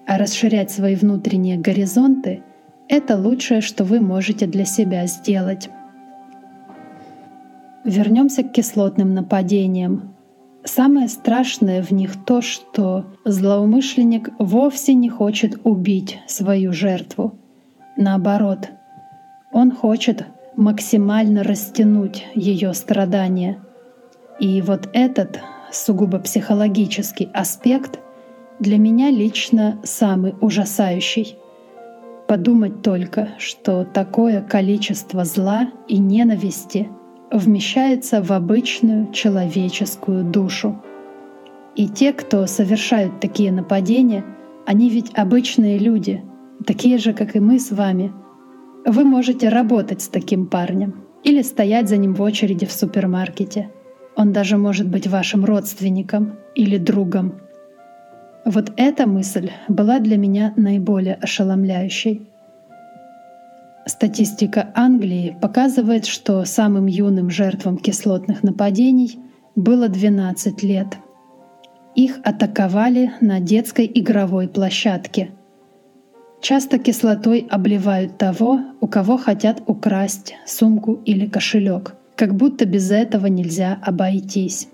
А 0.06 0.18
расширять 0.18 0.70
свои 0.70 0.94
внутренние 0.94 1.56
горизонты— 1.56 2.42
это 2.88 3.16
лучшее, 3.16 3.60
что 3.60 3.84
вы 3.84 4.00
можете 4.00 4.46
для 4.46 4.64
себя 4.64 5.06
сделать. 5.06 5.68
Вернемся 7.86 8.42
к 8.42 8.50
кислотным 8.50 9.14
нападениям. 9.14 10.16
Самое 10.64 11.06
страшное 11.08 11.84
в 11.84 11.92
них 11.92 12.24
то, 12.24 12.40
что 12.42 13.06
злоумышленник 13.24 14.30
вовсе 14.40 14.92
не 14.94 15.08
хочет 15.08 15.60
убить 15.62 16.18
свою 16.26 16.72
жертву. 16.72 17.38
Наоборот, 17.96 18.70
он 19.52 19.70
хочет 19.70 20.26
максимально 20.56 21.44
растянуть 21.44 22.26
ее 22.34 22.74
страдания. 22.74 23.60
И 24.40 24.60
вот 24.62 24.88
этот 24.92 25.38
сугубо 25.70 26.18
психологический 26.18 27.28
аспект 27.32 28.00
для 28.58 28.78
меня 28.78 29.10
лично 29.10 29.78
самый 29.84 30.34
ужасающий. 30.40 31.36
Подумать 32.26 32.82
только, 32.82 33.28
что 33.38 33.84
такое 33.84 34.42
количество 34.42 35.24
зла 35.24 35.68
и 35.86 35.98
ненависти— 35.98 36.88
вмещается 37.30 38.22
в 38.22 38.32
обычную 38.32 39.12
человеческую 39.12 40.24
душу. 40.24 40.82
И 41.74 41.88
те, 41.88 42.12
кто 42.12 42.46
совершают 42.46 43.20
такие 43.20 43.52
нападения, 43.52 44.24
они 44.64 44.88
ведь 44.88 45.12
обычные 45.14 45.78
люди, 45.78 46.24
такие 46.66 46.98
же, 46.98 47.12
как 47.12 47.36
и 47.36 47.40
мы 47.40 47.58
с 47.58 47.70
вами. 47.70 48.12
Вы 48.84 49.04
можете 49.04 49.48
работать 49.48 50.02
с 50.02 50.08
таким 50.08 50.46
парнем 50.46 51.04
или 51.24 51.42
стоять 51.42 51.88
за 51.88 51.96
ним 51.96 52.14
в 52.14 52.22
очереди 52.22 52.66
в 52.66 52.72
супермаркете. 52.72 53.70
Он 54.16 54.32
даже 54.32 54.56
может 54.56 54.88
быть 54.88 55.06
вашим 55.06 55.44
родственником 55.44 56.36
или 56.54 56.78
другом. 56.78 57.34
Вот 58.44 58.72
эта 58.76 59.06
мысль 59.06 59.50
была 59.68 59.98
для 59.98 60.16
меня 60.16 60.54
наиболее 60.56 61.14
ошеломляющей. 61.16 62.22
Статистика 63.88 64.72
Англии 64.74 65.36
показывает, 65.40 66.06
что 66.06 66.44
самым 66.44 66.86
юным 66.86 67.30
жертвам 67.30 67.78
кислотных 67.78 68.42
нападений 68.42 69.20
было 69.54 69.88
12 69.88 70.60
лет. 70.64 70.98
Их 71.94 72.18
атаковали 72.24 73.12
на 73.20 73.38
детской 73.38 73.88
игровой 73.94 74.48
площадке. 74.48 75.30
Часто 76.42 76.80
кислотой 76.80 77.46
обливают 77.48 78.18
того, 78.18 78.58
у 78.80 78.88
кого 78.88 79.16
хотят 79.18 79.62
украсть 79.68 80.34
сумку 80.46 80.94
или 81.04 81.26
кошелек, 81.26 81.94
как 82.16 82.34
будто 82.34 82.64
без 82.64 82.90
этого 82.90 83.26
нельзя 83.26 83.78
обойтись. 83.82 84.66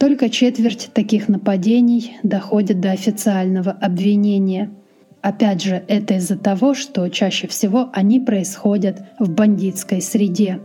Только 0.00 0.28
четверть 0.28 0.90
таких 0.92 1.28
нападений 1.28 2.16
доходит 2.24 2.80
до 2.80 2.90
официального 2.90 3.70
обвинения– 3.70 4.70
Опять 5.24 5.62
же, 5.62 5.82
это 5.88 6.16
из-за 6.16 6.36
того, 6.36 6.74
что 6.74 7.08
чаще 7.08 7.48
всего 7.48 7.88
они 7.94 8.20
происходят 8.20 9.04
в 9.18 9.30
бандитской 9.30 10.02
среде. 10.02 10.60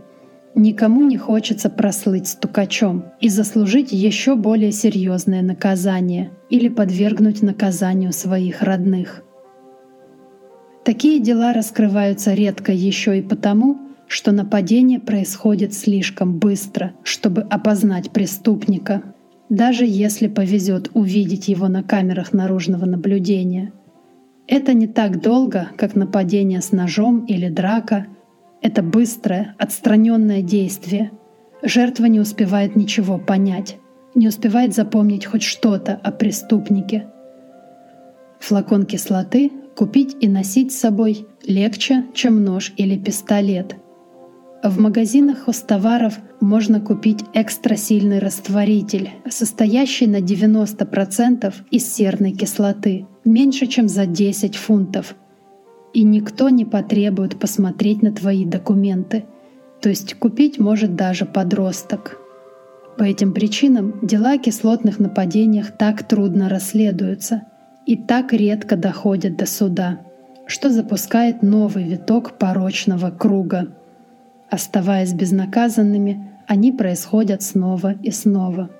Никому 0.54 1.02
не 1.02 1.16
хочется 1.16 1.70
прослыть 1.70 2.28
стукачом 2.28 3.06
и 3.22 3.30
заслужить 3.30 3.90
еще 3.90 4.34
более 4.34 4.70
серьезное 4.70 5.40
наказание 5.40 6.32
или 6.50 6.68
подвергнуть 6.68 7.40
наказанию 7.40 8.12
своих 8.12 8.60
родных. 8.60 9.22
Такие 10.84 11.20
дела 11.20 11.54
раскрываются 11.54 12.34
редко 12.34 12.70
еще 12.70 13.18
и 13.18 13.22
потому, 13.22 13.78
что 14.08 14.30
нападение 14.30 15.00
происходит 15.00 15.72
слишком 15.72 16.38
быстро, 16.38 16.92
чтобы 17.02 17.40
опознать 17.48 18.10
преступника, 18.10 19.04
даже 19.48 19.86
если 19.86 20.26
повезет 20.26 20.90
увидеть 20.92 21.48
его 21.48 21.68
на 21.68 21.82
камерах 21.82 22.34
наружного 22.34 22.84
наблюдения. 22.84 23.72
Это 24.50 24.74
не 24.74 24.88
так 24.88 25.22
долго, 25.22 25.68
как 25.76 25.94
нападение 25.94 26.60
с 26.60 26.72
ножом 26.72 27.24
или 27.26 27.48
драка. 27.48 28.08
Это 28.60 28.82
быстрое, 28.82 29.54
отстраненное 29.58 30.42
действие. 30.42 31.12
Жертва 31.62 32.06
не 32.06 32.18
успевает 32.18 32.74
ничего 32.74 33.16
понять, 33.16 33.76
не 34.16 34.26
успевает 34.26 34.74
запомнить 34.74 35.24
хоть 35.24 35.44
что-то 35.44 35.94
о 35.94 36.10
преступнике. 36.10 37.06
Флакон 38.40 38.86
кислоты 38.86 39.52
купить 39.76 40.16
и 40.18 40.26
носить 40.26 40.72
с 40.72 40.80
собой 40.80 41.28
легче, 41.46 42.06
чем 42.12 42.42
нож 42.42 42.72
или 42.76 42.98
пистолет. 42.98 43.76
В 44.64 44.80
магазинах 44.80 45.44
хостоваров 45.44 46.18
можно 46.40 46.80
купить 46.80 47.20
экстрасильный 47.34 48.18
растворитель, 48.18 49.10
состоящий 49.28 50.08
на 50.08 50.20
90% 50.20 51.54
из 51.70 51.94
серной 51.94 52.32
кислоты, 52.32 53.06
меньше 53.24 53.66
чем 53.66 53.88
за 53.88 54.06
10 54.06 54.56
фунтов. 54.56 55.14
И 55.92 56.02
никто 56.02 56.48
не 56.48 56.64
потребует 56.64 57.38
посмотреть 57.38 58.02
на 58.02 58.12
твои 58.12 58.44
документы, 58.44 59.24
то 59.80 59.88
есть 59.88 60.14
купить 60.14 60.58
может 60.58 60.94
даже 60.94 61.24
подросток. 61.24 62.18
По 62.96 63.04
этим 63.04 63.32
причинам 63.32 63.98
дела 64.02 64.32
о 64.32 64.38
кислотных 64.38 64.98
нападениях 64.98 65.70
так 65.76 66.02
трудно 66.06 66.48
расследуются 66.48 67.42
и 67.86 67.96
так 67.96 68.32
редко 68.32 68.76
доходят 68.76 69.36
до 69.36 69.46
суда, 69.46 70.00
что 70.46 70.70
запускает 70.70 71.42
новый 71.42 71.84
виток 71.84 72.38
порочного 72.38 73.10
круга. 73.10 73.74
Оставаясь 74.50 75.14
безнаказанными, 75.14 76.30
они 76.46 76.72
происходят 76.72 77.42
снова 77.42 77.94
и 78.02 78.10
снова. 78.10 78.70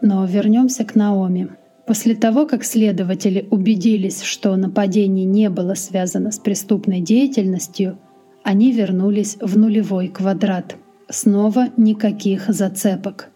Но 0.00 0.24
вернемся 0.24 0.84
к 0.84 0.94
Наоми. 0.94 1.48
После 1.88 2.14
того, 2.14 2.44
как 2.44 2.64
следователи 2.64 3.48
убедились, 3.50 4.20
что 4.20 4.54
нападение 4.56 5.24
не 5.24 5.48
было 5.48 5.72
связано 5.72 6.30
с 6.30 6.38
преступной 6.38 7.00
деятельностью, 7.00 7.96
они 8.44 8.72
вернулись 8.72 9.38
в 9.40 9.56
нулевой 9.56 10.08
квадрат. 10.08 10.76
Снова 11.08 11.68
никаких 11.78 12.48
зацепок. 12.48 13.30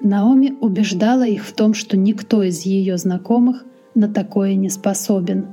Наоми 0.00 0.56
убеждала 0.60 1.24
их 1.24 1.46
в 1.46 1.52
том, 1.52 1.72
что 1.72 1.96
никто 1.96 2.42
из 2.42 2.62
ее 2.62 2.98
знакомых 2.98 3.64
на 3.94 4.08
такое 4.08 4.54
не 4.54 4.70
способен. 4.70 5.46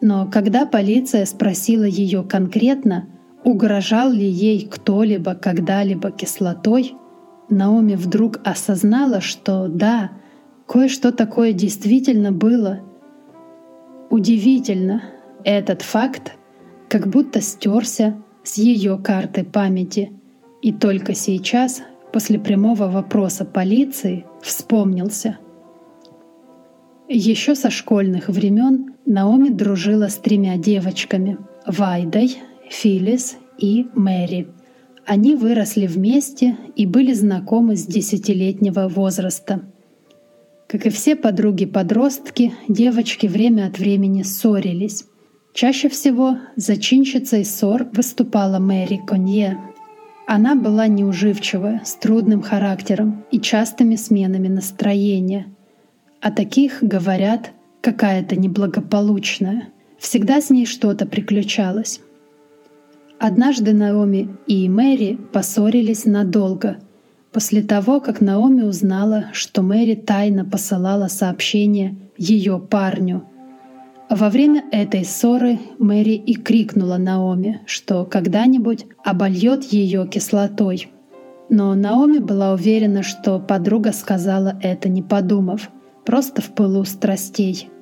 Но 0.00 0.30
когда 0.30 0.64
полиция 0.64 1.26
спросила 1.26 1.82
ее 1.82 2.22
конкретно, 2.22 3.08
угрожал 3.42 4.12
ли 4.12 4.28
ей 4.28 4.64
кто-либо 4.64 5.34
когда-либо 5.34 6.12
кислотой, 6.12 6.94
Наоми 7.50 7.96
вдруг 7.96 8.38
осознала, 8.44 9.20
что 9.20 9.66
да, 9.66 10.12
кое-что 10.68 11.12
такое 11.12 11.52
действительно 11.52 12.30
было. 12.30 12.80
Удивительно, 14.10 15.02
этот 15.44 15.82
факт 15.82 16.32
как 16.88 17.08
будто 17.08 17.40
стерся 17.40 18.22
с 18.44 18.58
ее 18.58 18.98
карты 18.98 19.44
памяти, 19.44 20.12
и 20.62 20.72
только 20.72 21.14
сейчас, 21.14 21.82
после 22.12 22.38
прямого 22.38 22.88
вопроса 22.88 23.44
полиции, 23.44 24.24
вспомнился. 24.42 25.38
Еще 27.08 27.54
со 27.54 27.70
школьных 27.70 28.28
времен 28.28 28.94
Наоми 29.06 29.48
дружила 29.48 30.08
с 30.08 30.16
тремя 30.16 30.56
девочками— 30.58 31.38
Вайдой, 31.66 32.36
Филлис 32.68 33.36
и 33.56 33.86
Мэри. 33.94 34.48
Они 35.06 35.34
выросли 35.34 35.86
вместе 35.86 36.58
и 36.76 36.84
были 36.84 37.14
знакомы 37.14 37.76
с 37.76 37.86
десятилетнего 37.86 38.88
возраста. 38.88 39.62
Как 40.68 40.84
и 40.84 40.90
все 40.90 41.16
подруги-подростки, 41.16 42.52
девочки 42.68 43.26
время 43.26 43.68
от 43.68 43.78
времени 43.78 44.22
ссорились. 44.22 45.06
Чаще 45.54 45.88
всего 45.88 46.36
зачинщицей 46.56 47.46
ссор 47.46 47.86
выступала 47.94 48.58
Мэри 48.58 49.00
Конье. 49.06 49.58
Она 50.26 50.54
была 50.54 50.86
неуживчивая, 50.86 51.80
с 51.86 51.94
трудным 51.94 52.42
характером 52.42 53.24
и 53.30 53.40
частыми 53.40 53.96
сменами 53.96 54.48
настроения. 54.48 55.46
О 56.20 56.30
таких 56.30 56.82
говорят 56.82 57.52
какая-то 57.80 58.36
неблагополучная. 58.36 59.70
Всегда 59.98 60.42
с 60.42 60.50
ней 60.50 60.66
что-то 60.66 61.06
приключалось. 61.06 62.00
Однажды 63.18 63.72
Наоми 63.72 64.28
и 64.46 64.68
Мэри 64.68 65.18
поссорились 65.32 66.04
надолго, 66.04 66.76
после 67.32 67.62
того, 67.62 68.00
как 68.00 68.20
Наоми 68.20 68.62
узнала, 68.62 69.26
что 69.32 69.62
Мэри 69.62 69.94
тайно 69.94 70.44
посылала 70.44 71.08
сообщение 71.08 71.96
ее 72.16 72.58
парню. 72.58 73.24
Во 74.10 74.30
время 74.30 74.64
этой 74.72 75.04
ссоры 75.04 75.58
Мэри 75.78 76.14
и 76.14 76.34
крикнула 76.34 76.96
Наоми, 76.96 77.60
что 77.66 78.04
когда-нибудь 78.04 78.86
обольет 79.04 79.64
ее 79.64 80.06
кислотой. 80.06 80.88
Но 81.50 81.74
Наоми 81.74 82.18
была 82.18 82.52
уверена, 82.52 83.02
что 83.02 83.38
подруга 83.38 83.92
сказала 83.92 84.58
это 84.62 84.88
не 84.88 85.02
подумав, 85.02 85.70
просто 86.04 86.42
в 86.42 86.50
пылу 86.54 86.84
страстей— 86.84 87.68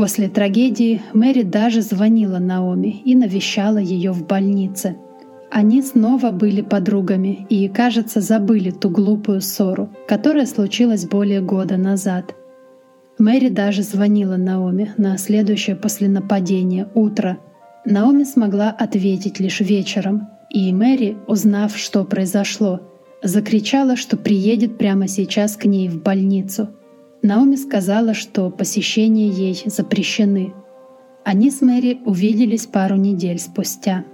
После 0.00 0.28
трагедии 0.28 1.02
Мэри 1.12 1.42
даже 1.42 1.82
звонила 1.82 2.38
Наоми 2.38 3.02
и 3.04 3.14
навещала 3.14 3.76
ее 3.76 4.12
в 4.12 4.26
больнице. 4.26 4.96
Они 5.50 5.82
снова 5.82 6.30
были 6.30 6.60
подругами 6.60 7.46
и, 7.48 7.68
кажется, 7.68 8.20
забыли 8.20 8.70
ту 8.70 8.88
глупую 8.90 9.40
ссору, 9.40 9.90
которая 10.06 10.46
случилась 10.46 11.06
более 11.06 11.40
года 11.40 11.76
назад. 11.76 12.34
Мэри 13.18 13.48
даже 13.48 13.82
звонила 13.82 14.36
Наоми 14.36 14.92
на 14.96 15.18
следующее 15.18 15.76
после 15.76 16.08
нападения 16.08 16.88
утро. 16.94 17.38
Наоми 17.84 18.24
смогла 18.24 18.70
ответить 18.70 19.40
лишь 19.40 19.60
вечером, 19.60 20.28
и 20.50 20.72
Мэри, 20.72 21.16
узнав, 21.26 21.76
что 21.76 22.04
произошло, 22.04 22.80
закричала, 23.22 23.96
что 23.96 24.16
приедет 24.16 24.78
прямо 24.78 25.08
сейчас 25.08 25.56
к 25.56 25.64
ней 25.64 25.88
в 25.88 26.02
больницу— 26.02 26.68
Наоми 27.22 27.56
сказала, 27.56 28.14
что 28.14 28.50
посещения 28.50 29.28
ей 29.28 29.62
запрещены. 29.66 30.54
Они 31.22 31.50
с 31.50 31.60
Мэри 31.60 32.00
увиделись 32.06 32.66
пару 32.66 32.96
недель 32.96 33.38
спустя. 33.38 34.04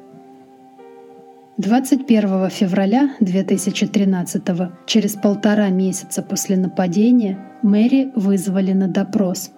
21 1.58 2.50
февраля 2.50 3.14
2013 3.20 4.42
через 4.86 5.14
полтора 5.14 5.68
месяца 5.70 6.22
после 6.22 6.56
нападения, 6.56 7.38
Мэри 7.62 8.12
вызвали 8.14 8.72
на 8.72 8.88
допрос. 8.88 9.50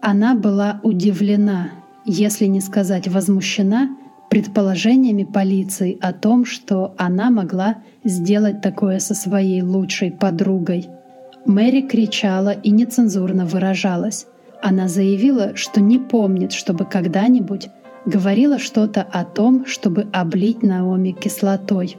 Она 0.00 0.34
была 0.34 0.80
удивлена, 0.82 1.70
если 2.04 2.46
не 2.46 2.60
сказать 2.60 3.06
возмущена, 3.08 3.90
предположениями 4.30 5.24
полиции 5.24 5.98
о 6.00 6.12
том, 6.12 6.44
что 6.44 6.94
она 6.96 7.30
могла 7.30 7.78
сделать 8.04 8.62
такое 8.62 8.98
со 8.98 9.14
своей 9.14 9.62
лучшей 9.62 10.10
подругой— 10.10 10.88
Мэри 11.46 11.80
кричала 11.82 12.50
и 12.50 12.70
нецензурно 12.70 13.46
выражалась. 13.46 14.26
Она 14.62 14.88
заявила, 14.88 15.56
что 15.56 15.80
не 15.80 15.98
помнит, 15.98 16.52
чтобы 16.52 16.84
когда-нибудь 16.84 17.68
говорила 18.06 18.58
что-то 18.58 19.02
о 19.02 19.24
том, 19.24 19.66
чтобы 19.66 20.08
облить 20.12 20.62
Наоми 20.62 21.12
кислотой. 21.12 21.96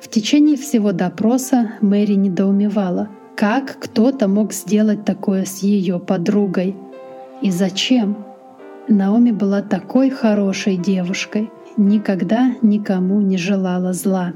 В 0.00 0.08
течение 0.08 0.56
всего 0.56 0.92
допроса 0.92 1.72
Мэри 1.80 2.14
недоумевала, 2.14 3.08
как 3.36 3.78
кто-то 3.78 4.28
мог 4.28 4.52
сделать 4.52 5.04
такое 5.04 5.44
с 5.44 5.62
ее 5.62 5.98
подругой 5.98 6.74
и 7.40 7.50
зачем. 7.50 8.16
Наоми 8.88 9.30
была 9.30 9.62
такой 9.62 10.10
хорошей 10.10 10.76
девушкой, 10.76 11.50
никогда 11.76 12.54
никому 12.62 13.20
не 13.20 13.38
желала 13.38 13.92
зла. 13.92 14.32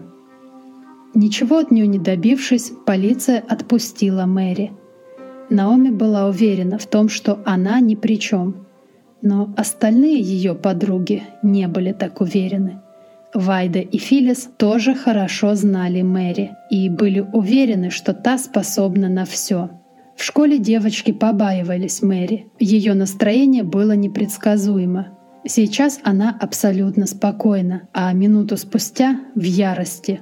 Ничего 1.15 1.59
от 1.59 1.71
нее 1.71 1.87
не 1.87 1.99
добившись, 1.99 2.73
полиция 2.85 3.43
отпустила 3.49 4.27
Мэри. 4.27 4.73
Наоми 5.49 5.91
была 5.91 6.27
уверена 6.27 6.79
в 6.79 6.87
том, 6.87 7.09
что 7.09 7.41
она 7.45 7.81
ни 7.81 7.95
при 7.95 8.19
чем. 8.19 8.66
Но 9.29 9.53
остальные 9.57 10.21
ее 10.21 10.55
подруги 10.55 11.25
не 11.43 11.67
были 11.67 11.91
так 11.91 12.21
уверены. 12.21 12.79
Вайда 13.35 13.81
и 13.81 13.99
Филис 13.99 14.49
тоже 14.57 14.95
хорошо 14.95 15.57
знали 15.57 16.03
Мэри 16.03 16.53
и 16.71 16.89
были 16.89 17.19
уверены, 17.33 17.91
что 17.91 18.15
та 18.15 18.39
способна 18.39 19.09
на 19.09 19.25
все. 19.25 19.71
В 20.15 20.23
школе 20.23 20.59
девочки 20.59 21.11
побаивались 21.11 22.03
Мэри. 22.03 22.47
Ее 22.61 22.95
настроение 22.95 23.65
было 23.65 23.97
непредсказуемо. 23.97 25.09
Сейчас 25.45 25.99
она 26.05 26.31
абсолютно 26.41 27.07
спокойна, 27.07 27.89
а 27.93 28.13
минуту 28.13 28.57
спустя— 28.57 29.23
в 29.35 29.43
ярости. 29.43 30.21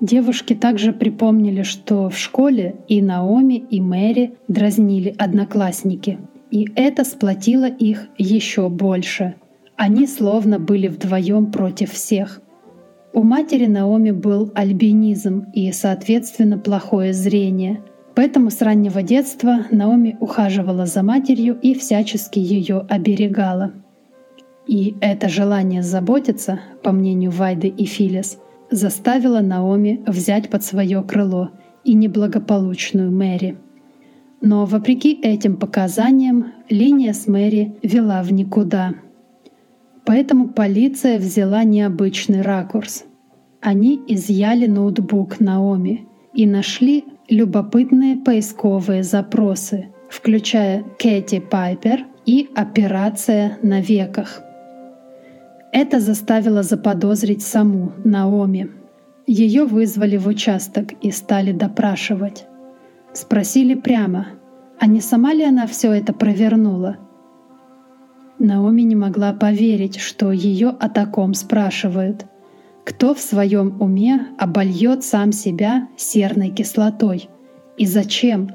Девушки 0.00 0.54
также 0.54 0.92
припомнили, 0.92 1.62
что 1.64 2.08
в 2.08 2.16
школе 2.16 2.76
и 2.86 3.02
Наоми, 3.02 3.56
и 3.68 3.80
Мэри 3.80 4.34
дразнили 4.46 5.12
одноклассники. 5.18 6.20
И 6.50 6.66
это 6.76 7.04
сплотило 7.04 7.66
их 7.66 8.06
еще 8.16 8.68
больше. 8.68 9.34
Они 9.76 10.06
словно 10.06 10.58
были 10.58 10.88
вдвоем 10.88 11.52
против 11.52 11.92
всех. 11.92 12.40
У 13.12 13.22
матери 13.22 13.66
Наоми 13.66 14.10
был 14.10 14.50
альбинизм 14.54 15.46
и, 15.52 15.70
соответственно, 15.72 16.58
плохое 16.58 17.12
зрение. 17.12 17.82
Поэтому 18.14 18.50
с 18.50 18.60
раннего 18.62 19.02
детства 19.02 19.66
Наоми 19.70 20.16
ухаживала 20.20 20.86
за 20.86 21.02
матерью 21.02 21.58
и 21.60 21.74
всячески 21.74 22.38
ее 22.38 22.86
оберегала. 22.88 23.72
И 24.66 24.96
это 25.00 25.28
желание 25.28 25.82
заботиться, 25.82 26.60
по 26.82 26.92
мнению 26.92 27.30
Вайды 27.30 27.68
и 27.68 27.84
Филис, 27.84 28.38
заставило 28.70 29.40
Наоми 29.40 30.02
взять 30.06 30.50
под 30.50 30.62
свое 30.62 31.02
крыло 31.02 31.50
и 31.84 31.94
неблагополучную 31.94 33.10
Мэри— 33.10 33.56
но 34.40 34.64
вопреки 34.64 35.18
этим 35.20 35.56
показаниям 35.56 36.52
линия 36.68 37.12
с 37.12 37.26
Мэри 37.26 37.76
вела 37.82 38.22
в 38.22 38.32
никуда. 38.32 38.94
Поэтому 40.04 40.48
полиция 40.48 41.18
взяла 41.18 41.64
необычный 41.64 42.42
ракурс. 42.42 43.04
Они 43.60 44.00
изъяли 44.06 44.66
ноутбук 44.66 45.40
Наоми 45.40 46.06
и 46.32 46.46
нашли 46.46 47.04
любопытные 47.28 48.16
поисковые 48.16 49.02
запросы, 49.02 49.88
включая 50.08 50.84
Кэти 50.98 51.40
Пайпер 51.40 52.06
и 52.24 52.48
«Операция 52.54 53.58
на 53.62 53.80
веках». 53.80 54.42
Это 55.72 56.00
заставило 56.00 56.62
заподозрить 56.62 57.42
саму 57.42 57.92
Наоми. 58.04 58.70
Ее 59.26 59.64
вызвали 59.64 60.16
в 60.16 60.26
участок 60.26 60.92
и 61.02 61.10
стали 61.10 61.52
допрашивать. 61.52 62.47
Спросили 63.18 63.74
прямо, 63.74 64.28
а 64.78 64.86
не 64.86 65.00
сама 65.00 65.34
ли 65.34 65.42
она 65.42 65.66
все 65.66 65.90
это 65.90 66.12
провернула? 66.12 66.98
Наоми 68.38 68.82
не 68.82 68.94
могла 68.94 69.32
поверить, 69.32 69.98
что 69.98 70.30
ее 70.30 70.68
о 70.68 70.88
таком 70.88 71.34
спрашивают. 71.34 72.26
Кто 72.84 73.16
в 73.16 73.18
своем 73.18 73.82
уме 73.82 74.28
обольет 74.38 75.02
сам 75.02 75.32
себя 75.32 75.88
серной 75.96 76.50
кислотой? 76.50 77.28
И 77.76 77.86
зачем? 77.86 78.50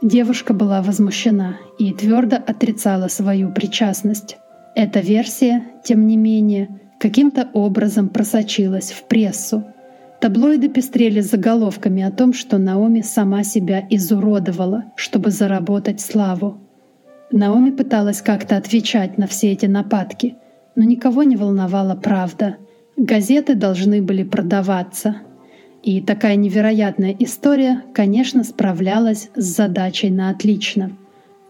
Девушка 0.00 0.54
была 0.54 0.80
возмущена 0.80 1.58
и 1.78 1.92
твердо 1.92 2.36
отрицала 2.36 3.08
свою 3.08 3.52
причастность. 3.52 4.38
Эта 4.74 5.00
версия, 5.00 5.62
тем 5.84 6.06
не 6.06 6.16
менее, 6.16 6.80
каким-то 6.98 7.50
образом 7.52 8.08
просочилась 8.08 8.92
в 8.92 9.06
прессу— 9.08 9.64
Таблоиды 10.20 10.68
пестрели 10.68 11.20
заголовками 11.20 12.02
о 12.02 12.10
том, 12.10 12.32
что 12.32 12.58
Наоми 12.58 13.02
сама 13.02 13.44
себя 13.44 13.86
изуродовала, 13.88 14.86
чтобы 14.96 15.30
заработать 15.30 16.00
славу. 16.00 16.58
Наоми 17.30 17.70
пыталась 17.70 18.20
как-то 18.20 18.56
отвечать 18.56 19.16
на 19.16 19.28
все 19.28 19.52
эти 19.52 19.66
нападки, 19.66 20.34
но 20.74 20.82
никого 20.82 21.22
не 21.22 21.36
волновала 21.36 21.94
правда. 21.94 22.56
Газеты 22.96 23.54
должны 23.54 24.02
были 24.02 24.24
продаваться. 24.24 25.18
И 25.84 26.00
такая 26.00 26.34
невероятная 26.34 27.14
история, 27.20 27.84
конечно, 27.94 28.42
справлялась 28.42 29.30
с 29.36 29.44
задачей 29.44 30.10
на 30.10 30.30
отлично. 30.30 30.90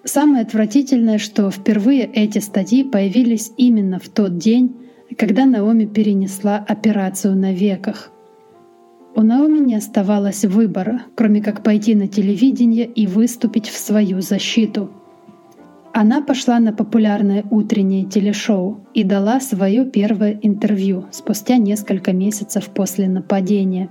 Самое 0.04 0.42
отвратительное, 0.42 1.16
что 1.16 1.50
впервые 1.50 2.04
эти 2.04 2.38
статьи 2.38 2.85
появились 2.85 3.50
именно 3.57 3.98
в 3.98 4.11
тот 4.11 4.37
день, 4.37 4.76
когда 5.16 5.46
Наоми 5.46 5.87
перенесла 5.87 6.59
операцию 6.59 7.35
на 7.35 7.54
веках— 7.54 8.11
у 9.14 9.23
Наоми 9.23 9.59
не 9.59 9.75
оставалось 9.75 10.44
выбора, 10.44 11.03
кроме 11.14 11.42
как 11.42 11.62
пойти 11.62 11.94
на 11.94 12.09
телевидение 12.09 12.87
и 12.87 13.07
выступить 13.07 13.68
в 13.68 13.77
свою 13.77 14.21
защиту. 14.21 14.90
Она 15.92 16.21
пошла 16.21 16.61
на 16.61 16.73
популярное 16.73 17.44
утреннее 17.51 18.05
телешоу 18.05 18.87
и 18.94 19.03
дала 19.03 19.40
свое 19.40 19.85
первое 19.85 20.38
интервью 20.42 21.07
спустя 21.11 21.57
несколько 21.57 22.12
месяцев 22.12 22.68
после 22.68 23.09
нападения. 23.09 23.88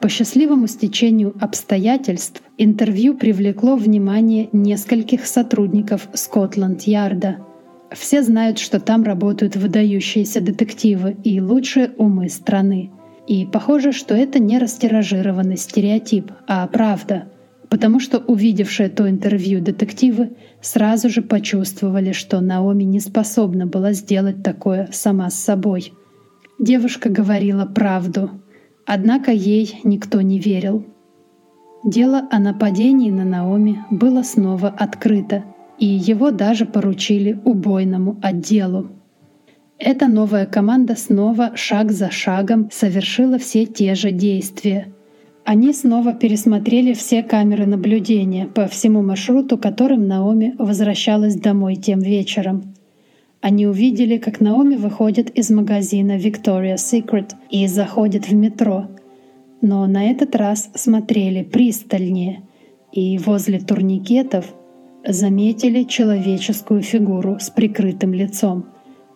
По 0.00 0.08
счастливому 0.08 0.66
стечению 0.66 1.34
обстоятельств 1.40 2.42
интервью 2.58 3.14
привлекло 3.14 3.76
внимание 3.76 4.48
нескольких 4.52 5.26
сотрудников 5.26 6.08
Скотланд-Ярда. 6.12 7.36
Все 7.92 8.22
знают, 8.22 8.58
что 8.58 8.80
там 8.80 9.04
работают 9.04 9.54
выдающиеся 9.54 10.40
детективы 10.40 11.16
и 11.22 11.40
лучшие 11.40 11.92
умы 11.96 12.28
страны— 12.28 12.90
и 13.26 13.46
похоже, 13.46 13.92
что 13.92 14.14
это 14.14 14.38
не 14.38 14.58
растиражированный 14.58 15.56
стереотип, 15.56 16.32
а 16.46 16.66
правда, 16.66 17.28
потому 17.68 18.00
что 18.00 18.18
увидевшие 18.18 18.88
то 18.88 19.08
интервью 19.08 19.60
детективы 19.60 20.36
сразу 20.60 21.08
же 21.08 21.22
почувствовали, 21.22 22.12
что 22.12 22.40
Наоми 22.40 22.84
не 22.84 23.00
способна 23.00 23.66
была 23.66 23.92
сделать 23.92 24.42
такое 24.42 24.88
сама 24.92 25.30
с 25.30 25.34
собой. 25.34 25.92
Девушка 26.58 27.08
говорила 27.08 27.64
правду, 27.64 28.30
однако 28.86 29.32
ей 29.32 29.80
никто 29.84 30.20
не 30.20 30.38
верил. 30.38 30.84
Дело 31.84 32.28
о 32.30 32.38
нападении 32.38 33.10
на 33.10 33.24
Наоми 33.24 33.84
было 33.90 34.22
снова 34.22 34.68
открыто, 34.68 35.44
и 35.78 35.86
его 35.86 36.30
даже 36.30 36.66
поручили 36.66 37.40
убойному 37.44 38.18
отделу. 38.22 38.90
Эта 39.84 40.06
новая 40.06 40.46
команда 40.46 40.94
снова 40.94 41.56
шаг 41.56 41.90
за 41.90 42.08
шагом 42.12 42.70
совершила 42.70 43.36
все 43.38 43.66
те 43.66 43.96
же 43.96 44.12
действия. 44.12 44.94
Они 45.44 45.72
снова 45.72 46.12
пересмотрели 46.12 46.92
все 46.92 47.24
камеры 47.24 47.66
наблюдения 47.66 48.46
по 48.46 48.68
всему 48.68 49.02
маршруту, 49.02 49.58
которым 49.58 50.06
Наоми 50.06 50.54
возвращалась 50.56 51.34
домой 51.34 51.74
тем 51.74 51.98
вечером. 51.98 52.76
Они 53.40 53.66
увидели, 53.66 54.18
как 54.18 54.40
Наоми 54.40 54.76
выходит 54.76 55.30
из 55.30 55.50
магазина 55.50 56.12
Victoria's 56.12 56.76
Secret 56.76 57.32
и 57.50 57.66
заходит 57.66 58.28
в 58.28 58.34
метро. 58.34 58.86
Но 59.62 59.84
на 59.88 60.08
этот 60.08 60.36
раз 60.36 60.70
смотрели 60.76 61.42
пристальнее 61.42 62.42
и 62.92 63.18
возле 63.18 63.58
турникетов 63.58 64.44
заметили 65.04 65.82
человеческую 65.82 66.82
фигуру 66.82 67.38
с 67.40 67.50
прикрытым 67.50 68.14
лицом— 68.14 68.66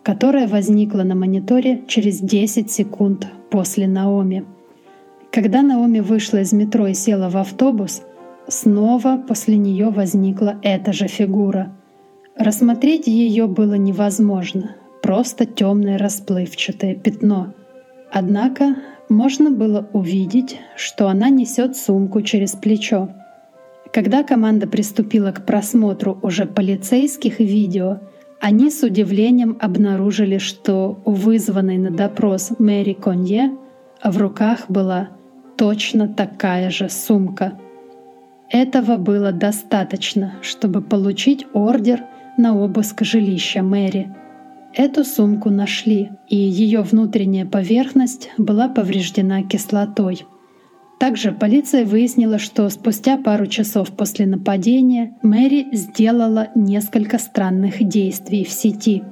которая 0.07 0.47
возникла 0.47 1.03
на 1.03 1.17
мониторе 1.17 1.83
через 1.89 2.21
10 2.21 2.71
секунд 2.71 3.27
после 3.51 3.89
Наоми. 3.89 4.45
Когда 5.33 5.63
Наоми 5.63 5.99
вышла 5.99 6.43
из 6.43 6.53
метро 6.53 6.87
и 6.87 6.95
села 6.95 7.29
в 7.29 7.37
автобус, 7.37 8.03
снова 8.47 9.17
после 9.17 9.57
нее 9.57 9.91
возникла 9.91 10.61
эта 10.63 10.93
же 10.93 11.09
фигура. 11.09 11.77
Рассмотреть 12.37 13.09
ее 13.09 13.49
было 13.49 13.75
невозможно, 13.75 14.77
просто 15.03 15.45
темное 15.45 15.99
расплывчатое 15.99 16.95
пятно. 16.95 17.55
Однако 18.13 18.77
можно 19.09 19.51
было 19.51 19.89
увидеть, 19.93 20.61
что 20.77 21.09
она 21.09 21.31
несет 21.31 21.77
сумку 21.77 22.23
через 22.23 22.53
плечо. 22.53 23.09
Когда 23.93 24.23
команда 24.23 24.69
приступила 24.69 25.33
к 25.33 25.45
просмотру 25.45 26.17
уже 26.23 26.47
полицейских 26.47 27.41
видео— 27.41 27.99
они 28.41 28.71
с 28.71 28.83
удивлением 28.83 29.57
обнаружили, 29.61 30.39
что 30.39 31.01
у 31.05 31.13
вызванной 31.13 31.79
на 31.79 31.91
допрос 31.91 32.53
Мэри 32.59 32.93
Конье 32.93 33.57
в 34.03 34.17
руках 34.19 34.67
была 34.69 35.09
точно 35.57 36.09
такая 36.09 36.71
же 36.71 36.89
сумка. 36.89 37.59
Этого 38.51 38.97
было 38.97 39.33
достаточно, 39.33 40.35
чтобы 40.43 40.83
получить 40.83 41.47
ордер 41.53 42.05
на 42.37 42.57
обыск 42.57 43.03
жилища 43.03 43.63
Мэри. 43.63 44.15
Эту 44.75 45.05
сумку 45.05 45.49
нашли, 45.51 46.11
и 46.29 46.37
ее 46.37 46.83
внутренняя 46.83 47.47
поверхность 47.47 48.31
была 48.37 48.69
повреждена 48.69 49.43
кислотой— 49.43 50.27
также 50.99 51.33
полиция 51.33 51.85
выяснила, 51.85 52.39
что 52.39 52.69
спустя 52.71 53.19
пару 53.19 53.47
часов 53.47 53.91
после 53.91 54.25
нападения 54.27 55.15
Мэри 55.23 55.69
сделала 55.73 56.49
несколько 56.55 57.19
странных 57.19 57.87
действий 57.87 58.45
в 58.45 58.51
сети. 58.51 59.03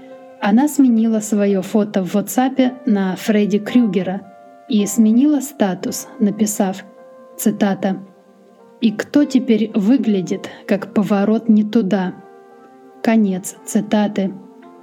Она 0.40 0.68
сменила 0.68 1.20
свое 1.20 1.60
фото 1.60 2.02
в 2.02 2.14
WhatsApp 2.14 2.72
на 2.86 3.16
Фредди 3.16 3.58
Крюгера 3.58 4.22
и 4.68 4.84
сменила 4.86 5.40
статус, 5.40 6.08
написав, 6.20 6.84
цитата, 7.36 7.98
«И 8.80 8.90
кто 8.90 9.24
теперь 9.24 9.70
выглядит, 9.74 10.50
как 10.66 10.94
поворот 10.94 11.48
не 11.48 11.64
туда?» 11.64 12.14
Конец 13.02 13.56
цитаты. 13.66 14.32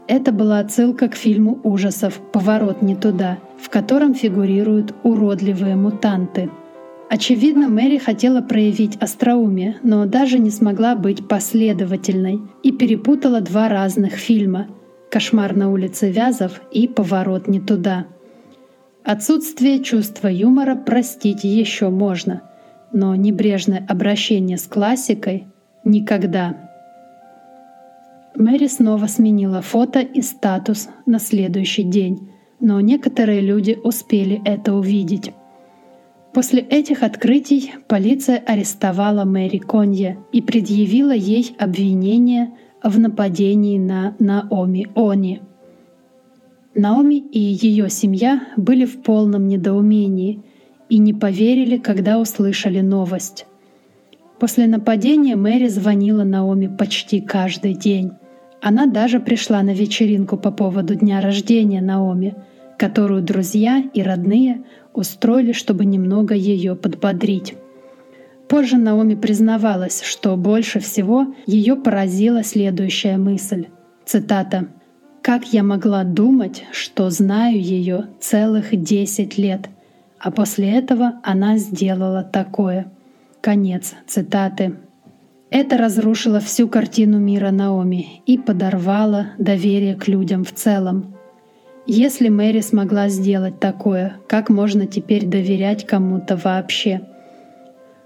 Это 0.08 0.32
была 0.32 0.60
отсылка 0.60 1.08
к 1.08 1.16
фильму 1.16 1.60
ужасов 1.64 2.20
«Поворот 2.32 2.84
не 2.84 2.96
туда», 2.96 3.40
в 3.60 3.70
котором 3.70 4.14
фигурируют 4.14 4.94
уродливые 5.04 5.76
мутанты— 5.76 6.52
Очевидно, 7.14 7.68
Мэри 7.68 7.98
хотела 7.98 8.40
проявить 8.40 8.96
остроумие, 8.96 9.76
но 9.84 10.06
даже 10.06 10.40
не 10.40 10.50
смогла 10.50 10.96
быть 10.96 11.28
последовательной 11.28 12.40
и 12.64 12.72
перепутала 12.72 13.42
два 13.42 13.68
разных 13.68 14.14
фильма 14.14 14.70
«Кошмар 15.12 15.54
на 15.54 15.70
улице 15.70 16.10
Вязов» 16.10 16.62
и 16.72 16.88
«Поворот 16.88 17.50
не 17.50 17.60
туда». 17.60 18.06
Отсутствие 19.04 19.84
чувства 19.84 20.30
юмора 20.30 20.78
простить 20.78 21.44
еще 21.44 21.90
можно, 21.90 22.44
но 22.94 23.14
небрежное 23.14 23.86
обращение 23.90 24.58
с 24.58 24.64
классикой— 24.64 25.48
никогда. 25.84 26.72
Мэри 28.36 28.68
снова 28.68 29.08
сменила 29.08 29.62
фото 29.62 30.00
и 30.00 30.22
статус 30.22 30.88
на 31.06 31.20
следующий 31.20 31.84
день, 31.84 32.30
но 32.62 32.80
некоторые 32.80 33.42
люди 33.42 33.78
успели 33.84 34.42
это 34.46 34.74
увидеть. 34.74 35.34
После 36.34 36.62
этих 36.62 37.04
открытий 37.04 37.74
полиция 37.88 38.38
арестовала 38.38 39.26
Мэри 39.26 39.58
Конье 39.58 40.18
и 40.32 40.42
предъявила 40.42 41.12
ей 41.12 41.56
обвинение 41.60 42.52
в 42.82 43.00
нападении 43.00 43.78
на 43.78 44.16
Наоми 44.20 44.88
Они. 44.96 45.42
Наоми 46.74 47.16
и 47.16 47.40
ее 47.40 47.90
семья 47.90 48.48
были 48.56 48.86
в 48.86 49.02
полном 49.02 49.48
недоумении 49.48 50.42
и 50.88 51.00
не 51.00 51.14
поверили, 51.14 51.78
когда 51.78 52.18
услышали 52.18 52.80
новость. 52.80 53.46
После 54.40 54.68
нападения 54.68 55.36
Мэри 55.36 55.68
звонила 55.68 56.24
Наоми 56.24 56.68
почти 56.68 57.20
каждый 57.20 57.74
день. 57.74 58.12
Она 58.62 58.86
даже 58.86 59.20
пришла 59.20 59.62
на 59.64 59.74
вечеринку 59.74 60.38
по 60.38 60.52
поводу 60.52 60.96
дня 60.96 61.20
рождения 61.20 61.82
Наоми, 61.82 62.36
которую 62.82 63.22
друзья 63.22 63.84
и 63.94 64.02
родные 64.02 64.64
устроили, 64.92 65.52
чтобы 65.52 65.86
немного 65.86 66.34
ее 66.34 66.76
подбодрить. 66.76 67.54
Позже 68.50 68.78
Наоми 68.78 69.14
признавалась, 69.14 70.02
что 70.02 70.36
больше 70.36 70.80
всего 70.80 71.28
ее 71.46 71.76
поразила 71.76 72.44
следующая 72.44 73.18
мысль. 73.18 73.68
Цитата. 74.04 74.70
«Как 75.22 75.54
я 75.54 75.62
могла 75.62 76.04
думать, 76.04 76.64
что 76.72 77.12
знаю 77.12 77.62
ее 77.62 78.08
целых 78.20 78.76
десять 78.76 79.38
лет, 79.38 79.70
а 80.18 80.32
после 80.32 80.72
этого 80.72 81.20
она 81.22 81.60
сделала 81.60 82.24
такое». 82.24 82.92
Конец 83.42 83.94
цитаты. 84.08 84.74
Это 85.52 85.78
разрушило 85.78 86.40
всю 86.40 86.68
картину 86.68 87.20
мира 87.20 87.52
Наоми 87.52 88.24
и 88.26 88.40
подорвало 88.40 89.28
доверие 89.38 89.94
к 89.94 90.08
людям 90.08 90.44
в 90.44 90.52
целом. 90.52 91.14
Если 91.88 92.30
Мэри 92.30 92.62
смогла 92.62 93.10
сделать 93.10 93.60
такое, 93.60 94.18
как 94.28 94.50
можно 94.50 94.86
теперь 94.86 95.26
доверять 95.26 95.86
кому-то 95.86 96.36
вообще? 96.38 97.02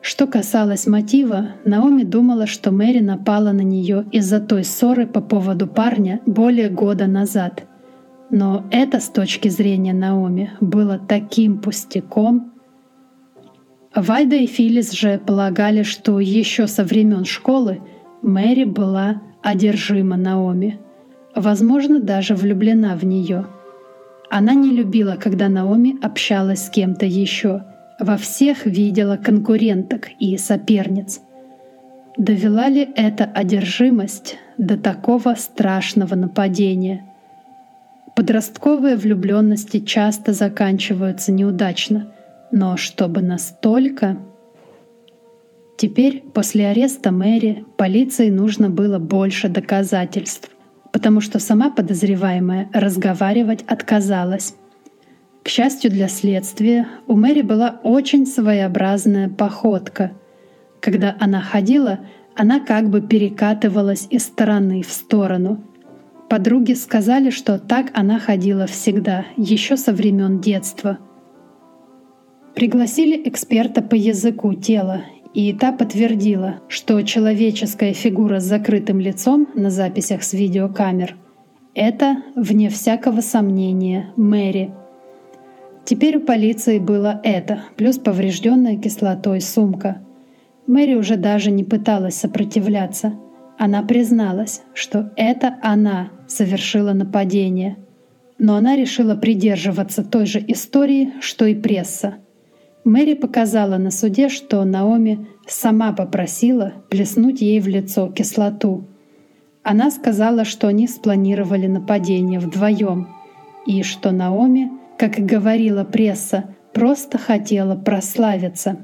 Что 0.02 0.28
касалось 0.28 0.88
мотива, 0.88 1.50
Наоми 1.66 2.04
думала, 2.04 2.48
что 2.48 2.72
Мэри 2.72 3.00
напала 3.00 3.52
на 3.52 3.62
нее 3.62 4.06
из-за 4.12 4.40
той 4.40 4.64
ссоры 4.64 5.08
по 5.08 5.20
поводу 5.20 5.68
парня 5.68 6.22
более 6.26 6.70
года 6.70 7.08
назад. 7.08 7.64
Но 8.30 8.66
это 8.72 9.00
с 9.00 9.10
точки 9.10 9.50
зрения 9.50 9.94
Наоми 9.94 10.52
было 10.62 10.98
таким 10.98 11.58
пустяком. 11.58 12.54
Вайда 13.94 14.38
и 14.38 14.46
Филис 14.46 14.92
же 14.94 15.20
полагали, 15.26 15.84
что 15.84 16.20
еще 16.20 16.68
со 16.68 16.84
времен 16.86 17.26
школы 17.26 17.82
Мэри 18.22 18.64
была 18.64 19.22
одержима 19.44 20.16
Наоми, 20.16 20.80
возможно, 21.36 22.00
даже 22.00 22.36
влюблена 22.36 22.96
в 22.96 23.04
нее— 23.04 23.48
она 24.30 24.54
не 24.54 24.72
любила, 24.72 25.18
когда 25.20 25.50
Наоми 25.50 25.98
общалась 26.02 26.66
с 26.66 26.70
кем-то 26.70 27.06
еще. 27.06 27.64
Во 28.00 28.18
всех 28.18 28.66
видела 28.66 29.18
конкуренток 29.18 30.10
и 30.20 30.38
соперниц. 30.38 31.22
Довела 32.18 32.68
ли 32.70 32.88
эта 32.96 33.26
одержимость 33.26 34.38
до 34.58 34.78
такого 34.78 35.36
страшного 35.36 36.16
нападения? 36.16 37.06
Подростковые 38.16 38.96
влюбленности 38.96 39.82
часто 39.82 40.34
заканчиваются 40.34 41.32
неудачно, 41.32 42.14
но 42.52 42.78
чтобы 42.78 43.22
настолько... 43.22 44.18
Теперь, 45.78 46.24
после 46.34 46.68
ареста 46.68 47.12
Мэри, 47.12 47.66
полиции 47.76 48.30
нужно 48.30 48.70
было 48.70 48.98
больше 48.98 49.50
доказательств 49.50 50.55
потому 50.96 51.20
что 51.20 51.40
сама 51.40 51.70
подозреваемая 51.70 52.70
разговаривать 52.72 53.66
отказалась. 53.68 54.56
К 55.44 55.50
счастью 55.50 55.92
для 55.92 56.08
следствия, 56.08 56.88
у 57.06 57.18
Мэри 57.18 57.42
была 57.42 57.82
очень 57.84 58.26
своеобразная 58.26 59.28
походка. 59.28 60.14
Когда 60.80 61.18
она 61.20 61.42
ходила, 61.42 62.00
она 62.34 62.62
как 62.62 62.90
бы 62.90 63.02
перекатывалась 63.02 64.08
из 64.10 64.24
стороны 64.24 64.84
в 64.84 64.90
сторону. 64.90 65.62
Подруги 66.30 66.72
сказали, 66.72 67.30
что 67.30 67.60
так 67.60 67.88
она 67.94 68.18
ходила 68.18 68.66
всегда, 68.66 69.26
еще 69.36 69.76
со 69.76 69.92
времен 69.92 70.40
детства. 70.40 71.00
Пригласили 72.56 73.22
эксперта 73.28 73.82
по 73.82 73.96
языку 73.96 74.54
тела, 74.54 75.02
и 75.36 75.52
та 75.52 75.74
подтвердила, 75.74 76.62
что 76.70 77.02
человеческая 77.02 77.94
фигура 77.94 78.40
с 78.40 78.46
закрытым 78.46 79.02
лицом 79.02 79.50
на 79.54 79.70
записях 79.70 80.24
с 80.24 80.32
видеокамер— 80.34 81.18
это, 81.76 82.24
вне 82.38 82.70
всякого 82.70 83.20
сомнения, 83.20 84.14
Мэри. 84.16 84.72
Теперь 85.84 86.18
у 86.18 86.22
полиции 86.22 86.80
было 86.80 87.20
это, 87.22 87.64
плюс 87.76 87.98
поврежденная 87.98 88.78
кислотой 88.78 89.42
сумка. 89.42 90.02
Мэри 90.68 90.96
уже 90.96 91.18
даже 91.18 91.52
не 91.52 91.66
пыталась 91.66 92.16
сопротивляться. 92.16 93.14
Она 93.58 93.84
призналась, 93.84 94.62
что 94.74 95.12
это 95.18 95.58
она 95.62 96.12
совершила 96.28 96.94
нападение. 96.94 97.76
Но 98.40 98.56
она 98.56 98.78
решила 98.78 99.16
придерживаться 99.16 100.04
той 100.04 100.26
же 100.26 100.44
истории, 100.48 101.12
что 101.20 101.46
и 101.46 101.56
пресса— 101.56 102.16
Мэри 102.86 103.16
показала 103.16 103.78
на 103.78 103.90
суде, 103.90 104.30
что 104.30 104.64
Наоми 104.64 105.28
сама 105.48 105.92
попросила 105.92 106.74
плеснуть 106.90 107.42
ей 107.42 107.60
в 107.60 107.68
лицо 107.68 108.12
кислоту. 108.12 108.86
Она 109.64 109.90
сказала, 109.90 110.46
что 110.46 110.68
они 110.68 110.88
спланировали 110.88 111.66
нападение 111.66 112.40
вдвоем, 112.40 113.08
и 113.66 113.82
что 113.82 114.12
Наоми, 114.12 114.72
как 115.00 115.18
и 115.18 115.24
говорила 115.24 115.84
пресса, 115.84 116.54
просто 116.74 117.18
хотела 117.18 117.76
прославиться. 117.76 118.78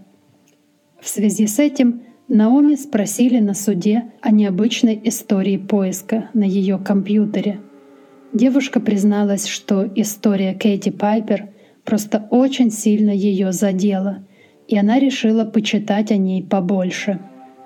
В 1.00 1.08
связи 1.08 1.46
с 1.46 1.60
этим 1.60 2.02
Наоми 2.28 2.76
спросили 2.76 3.38
на 3.38 3.54
суде 3.54 4.06
о 4.22 4.32
необычной 4.32 5.00
истории 5.04 5.58
поиска 5.58 6.32
на 6.34 6.44
ее 6.44 6.80
компьютере. 6.80 7.60
Девушка 8.34 8.80
призналась, 8.80 9.46
что 9.46 9.88
история 9.94 10.56
Кэти 10.56 10.90
Пайпер— 10.90 11.50
просто 11.84 12.28
очень 12.30 12.72
сильно 12.72 13.12
ее 13.12 13.52
задело, 13.52 14.26
и 14.68 14.78
она 14.78 15.00
решила 15.00 15.46
почитать 15.46 16.12
о 16.12 16.18
ней 16.18 16.44
побольше. 16.44 17.20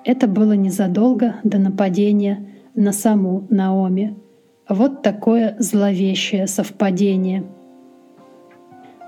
Это 0.04 0.26
было 0.26 0.52
незадолго 0.52 1.36
до 1.44 1.58
нападения 1.58 2.46
на 2.74 2.92
саму 2.92 3.46
Наоми. 3.50 4.16
Вот 4.68 5.02
такое 5.02 5.56
зловещее 5.58 6.46
совпадение. 6.46 7.44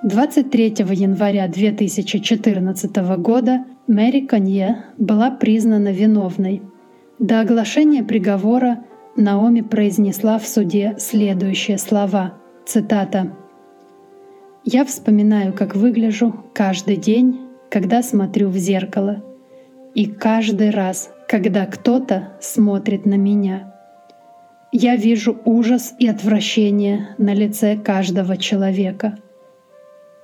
23 0.04 0.74
января 0.92 1.48
2014 1.48 2.96
года 3.18 3.64
Мэри 3.88 4.20
Конье 4.20 4.84
была 4.96 5.30
признана 5.30 5.90
виновной. 5.90 6.62
До 7.18 7.40
оглашения 7.40 8.04
приговора 8.04 8.84
Наоми 9.16 9.62
произнесла 9.62 10.38
в 10.38 10.46
суде 10.46 10.94
следующие 10.98 11.78
слова. 11.78 12.34
Цитата. 12.64 13.32
Я 14.64 14.84
вспоминаю, 14.84 15.52
как 15.52 15.76
выгляжу 15.76 16.34
каждый 16.52 16.96
день, 16.96 17.40
когда 17.70 18.02
смотрю 18.02 18.48
в 18.48 18.56
зеркало. 18.56 19.24
И 19.94 20.06
каждый 20.06 20.70
раз, 20.70 21.10
когда 21.28 21.64
кто-то 21.66 22.36
смотрит 22.40 23.06
на 23.06 23.14
меня. 23.14 23.74
Я 24.70 24.96
вижу 24.96 25.40
ужас 25.44 25.94
и 25.98 26.06
отвращение 26.08 27.14
на 27.18 27.34
лице 27.34 27.76
каждого 27.76 28.36
человека. 28.36 29.18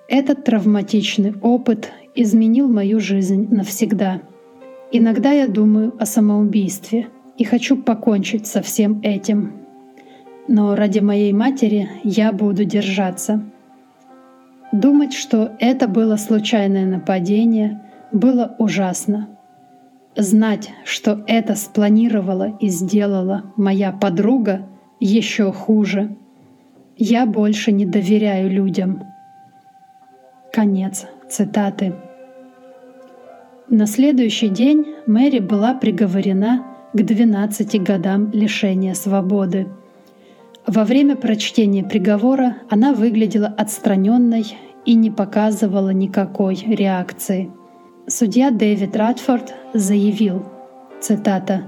Этот 0.09 0.45
травматичный 0.45 1.35
опыт 1.41 1.93
изменил 2.15 2.69
мою 2.69 3.01
жизнь 3.01 3.49
навсегда. 3.51 4.21
Иногда 4.93 5.33
я 5.33 5.49
думаю 5.49 5.95
о 5.99 6.05
самоубийстве 6.05 7.09
и 7.39 7.45
хочу 7.45 7.77
покончить 7.81 8.47
со 8.47 8.61
всем 8.61 9.01
этим. 9.03 9.65
Но 10.47 10.77
ради 10.77 10.99
моей 10.99 11.33
матери 11.33 11.89
я 12.05 12.33
буду 12.33 12.65
держаться— 12.65 13.43
Думать, 14.75 15.13
что 15.13 15.53
это 15.61 15.87
было 15.87 16.17
случайное 16.17 16.85
нападение, 16.85 17.81
было 18.11 18.57
ужасно. 18.59 19.29
Знать, 20.17 20.73
что 20.85 21.23
это 21.29 21.55
спланировала 21.55 22.59
и 22.59 22.67
сделала 22.67 23.53
моя 23.57 23.93
подруга, 23.93 24.67
еще 24.99 25.53
хуже. 25.53 26.17
Я 26.97 27.25
больше 27.25 27.71
не 27.71 27.87
доверяю 27.87 28.51
людям. 28.51 29.05
Конец 30.53 31.07
цитаты. 31.31 31.95
На 33.69 33.87
следующий 33.87 34.49
день 34.49 34.87
Мэри 35.07 35.39
была 35.39 35.75
приговорена 35.75 36.67
к 36.93 37.01
12 37.01 37.81
годам 37.81 38.33
лишения 38.33 38.95
свободы. 38.95 39.69
Во 40.67 40.85
время 40.85 41.15
прочтения 41.15 41.85
приговора 41.85 42.57
она 42.71 42.95
выглядела 42.95 43.49
отстраненной 43.49 44.57
и 44.87 44.95
не 44.95 45.11
показывала 45.11 45.91
никакой 45.91 46.55
реакции. 46.57 47.51
Судья 48.07 48.51
Дэвид 48.51 48.97
Радфорд 48.97 49.55
заявил, 49.75 50.47
цитата, 51.01 51.65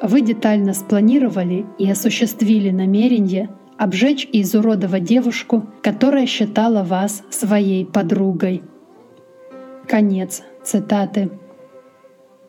«Вы 0.00 0.20
детально 0.20 0.74
спланировали 0.74 1.66
и 1.78 1.90
осуществили 1.90 2.70
намерение 2.70 3.50
обжечь 3.76 4.28
и 4.30 4.42
изуродовать 4.42 5.04
девушку, 5.04 5.66
которая 5.82 6.26
считала 6.26 6.84
вас 6.84 7.22
своей 7.30 7.84
подругой». 7.84 8.62
Конец 9.88 10.42
цитаты. 10.62 11.30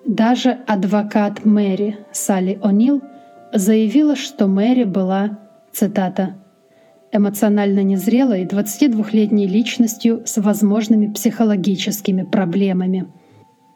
Даже 0.06 0.52
адвокат 0.68 1.44
Мэри 1.44 1.98
Салли 2.12 2.60
О'Нил 2.62 3.02
заявила, 3.54 4.16
что 4.16 4.48
Мэри 4.48 4.84
была, 4.84 5.40
цитата, 5.74 6.36
эмоционально 7.12 7.84
незрелой 7.84 8.46
22-летней 8.46 9.48
личностью 9.48 10.24
с 10.26 10.38
возможными 10.42 11.12
психологическими 11.12 12.24
проблемами. 12.24 13.08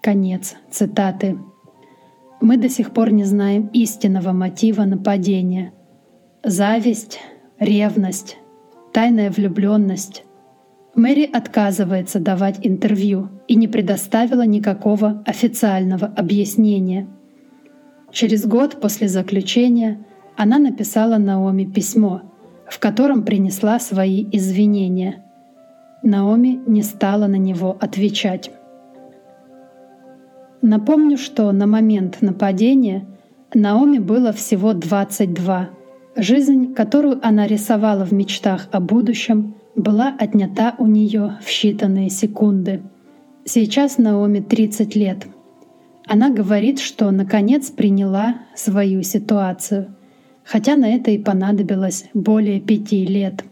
Конец 0.02 0.56
цитаты. 0.72 1.38
Мы 2.42 2.58
до 2.58 2.70
сих 2.70 2.92
пор 2.92 3.12
не 3.12 3.24
знаем 3.24 3.68
истинного 3.74 4.32
мотива 4.32 4.84
нападения. 4.84 5.74
Зависть, 6.44 7.20
ревность, 7.60 8.38
тайная 8.94 9.32
влюбленность. 9.32 10.24
Мэри 10.96 11.30
отказывается 11.32 12.20
давать 12.20 12.60
интервью 12.62 13.30
и 13.48 13.56
не 13.56 13.68
предоставила 13.68 14.46
никакого 14.46 15.24
официального 15.26 16.08
объяснения. 16.08 17.08
Через 18.12 18.46
год 18.46 18.80
после 18.80 19.10
заключения 19.10 20.06
она 20.38 20.60
написала 20.60 21.18
Наоми 21.18 21.66
письмо, 21.66 22.22
в 22.68 22.80
котором 22.80 23.24
принесла 23.24 23.80
свои 23.80 24.26
извинения. 24.32 25.24
Наоми 26.04 26.62
не 26.68 26.84
стала 26.84 27.28
на 27.28 27.38
него 27.38 27.78
отвечать. 27.80 28.52
Напомню, 30.62 31.18
что 31.18 31.52
на 31.52 31.68
момент 31.68 32.22
нападения 32.22 33.06
Наоми 33.54 34.00
было 34.00 34.34
всего 34.34 34.74
22. 34.74 35.70
Жизнь, 36.18 36.74
которую 36.74 37.20
она 37.26 37.48
рисовала 37.48 38.06
в 38.06 38.12
мечтах 38.12 38.68
о 38.72 38.80
будущем, 38.80 39.56
была 39.76 40.16
отнята 40.18 40.76
у 40.78 40.88
нее 40.88 41.38
в 41.42 41.48
считанные 41.48 42.10
секунды. 42.10 42.82
Сейчас 43.46 43.98
Наоми 43.98 44.40
30 44.40 44.96
лет. 44.96 45.28
Она 46.08 46.30
говорит, 46.30 46.80
что 46.80 47.12
наконец 47.12 47.70
приняла 47.70 48.36
свою 48.56 49.04
ситуацию, 49.04 49.96
хотя 50.46 50.76
на 50.76 50.96
это 50.96 51.12
и 51.12 51.18
понадобилось 51.18 52.06
более 52.14 52.62
пяти 52.62 53.06
лет. 53.06 53.44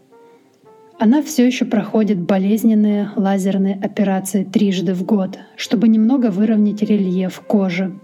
Она 0.98 1.22
все 1.22 1.44
еще 1.44 1.64
проходит 1.64 2.20
болезненные 2.20 3.10
лазерные 3.16 3.74
операции 3.74 4.44
трижды 4.44 4.94
в 4.94 5.04
год, 5.04 5.38
чтобы 5.56 5.88
немного 5.88 6.30
выровнять 6.30 6.82
рельеф 6.82 7.40
кожи. 7.40 7.98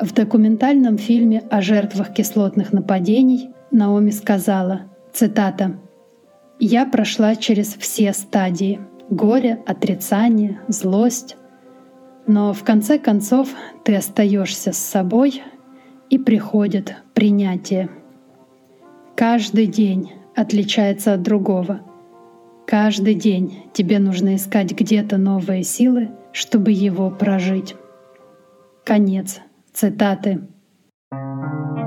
В 0.00 0.12
документальном 0.12 0.98
фильме 0.98 1.42
о 1.50 1.62
жертвах 1.62 2.12
кислотных 2.12 2.72
нападений 2.72 3.50
Наоми 3.70 4.10
сказала, 4.10 4.82
цитата, 5.12 5.78
«Я 6.58 6.86
прошла 6.86 7.36
через 7.36 7.74
все 7.74 8.12
стадии— 8.12 8.80
горе, 9.10 9.62
отрицание, 9.66 10.60
злость. 10.68 11.36
Но 12.26 12.52
в 12.52 12.62
конце 12.64 12.98
концов 12.98 13.48
ты 13.84 13.94
остаешься 13.94 14.72
с 14.72 14.78
собой, 14.78 15.42
и 16.10 16.18
приходит 16.18 16.96
принятие. 17.14 17.88
Каждый 19.18 19.66
день 19.66 20.12
отличается 20.36 21.14
от 21.14 21.22
другого. 21.22 21.80
Каждый 22.68 23.14
день 23.14 23.64
тебе 23.72 23.98
нужно 23.98 24.36
искать 24.36 24.70
где-то 24.70 25.16
новые 25.16 25.64
силы, 25.64 26.10
чтобы 26.30 26.70
его 26.70 27.10
прожить. 27.10 27.74
Конец 28.84 29.40
цитаты. 29.72 30.46
Это 31.10 31.77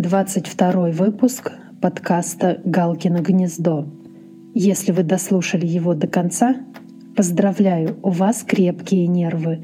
22 0.00 0.92
выпуск 0.92 1.52
подкаста 1.82 2.58
«Галкино 2.64 3.18
гнездо». 3.18 3.86
Если 4.54 4.92
вы 4.92 5.02
дослушали 5.02 5.66
его 5.66 5.92
до 5.92 6.06
конца, 6.06 6.56
поздравляю, 7.14 7.98
у 8.02 8.08
вас 8.08 8.42
крепкие 8.42 9.06
нервы. 9.08 9.62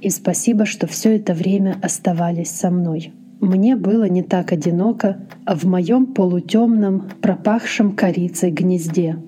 И 0.00 0.08
спасибо, 0.08 0.64
что 0.64 0.86
все 0.86 1.14
это 1.16 1.34
время 1.34 1.76
оставались 1.82 2.50
со 2.50 2.70
мной. 2.70 3.12
Мне 3.40 3.76
было 3.76 4.08
не 4.08 4.22
так 4.22 4.50
одиноко 4.50 5.28
в 5.46 5.66
моем 5.66 6.06
полутемном, 6.06 7.10
пропахшем 7.20 7.92
корицей 7.92 8.50
гнезде. 8.50 9.18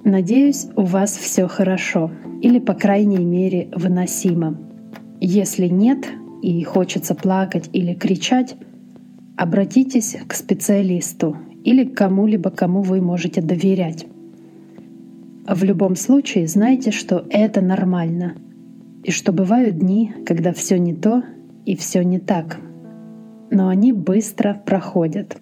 Надеюсь, 0.03 0.67
у 0.75 0.83
вас 0.83 1.17
все 1.17 1.47
хорошо 1.47 2.11
или, 2.43 2.59
по 2.59 2.75
крайней 2.75 3.25
мере, 3.25 3.69
выносимо. 3.73 4.59
Если 5.21 5.69
нет 5.69 6.09
и 6.43 6.61
хочется 6.65 7.15
плакать 7.15 7.71
или 7.73 7.95
кричать, 7.95 8.57
обратитесь 9.37 10.17
к 10.27 10.35
специалисту 10.35 11.37
или 11.63 11.85
к 11.85 11.97
кому-либо, 11.97 12.51
кому 12.51 12.83
вы 12.83 13.01
можете 13.01 13.41
доверять. 13.41 14.07
В 15.47 15.63
любом 15.63 15.95
случае 15.95 16.49
знайте, 16.49 16.91
что 16.91 17.25
это 17.31 17.61
нормально, 17.61 18.35
и 19.05 19.13
что 19.13 19.31
бывают 19.31 19.79
дни, 19.79 20.13
когда 20.27 20.53
все 20.53 20.81
не 20.81 20.95
то 20.95 21.23
и 21.65 21.77
все 21.77 22.03
не 22.03 22.19
так— 22.19 22.59
но 23.51 23.69
они 23.69 23.93
быстро 23.93 24.61
проходят. 24.65 25.41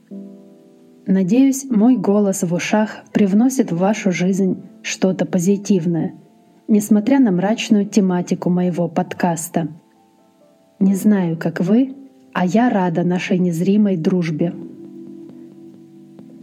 Надеюсь, 1.06 1.64
мой 1.70 1.96
голос 1.96 2.42
в 2.42 2.52
ушах 2.52 3.02
привносит 3.12 3.70
в 3.70 3.78
вашу 3.78 4.12
жизнь 4.12 4.62
что-то 4.82 5.24
позитивное, 5.26 6.14
несмотря 6.66 7.18
на 7.18 7.30
мрачную 7.30 7.86
тематику 7.86 8.50
моего 8.50 8.88
подкаста. 8.88 9.68
Не 10.80 10.94
знаю, 10.94 11.36
как 11.38 11.60
вы, 11.60 11.94
а 12.32 12.44
я 12.44 12.68
рада 12.68 13.04
нашей 13.04 13.38
незримой 13.38 13.96
дружбе. 13.96 14.52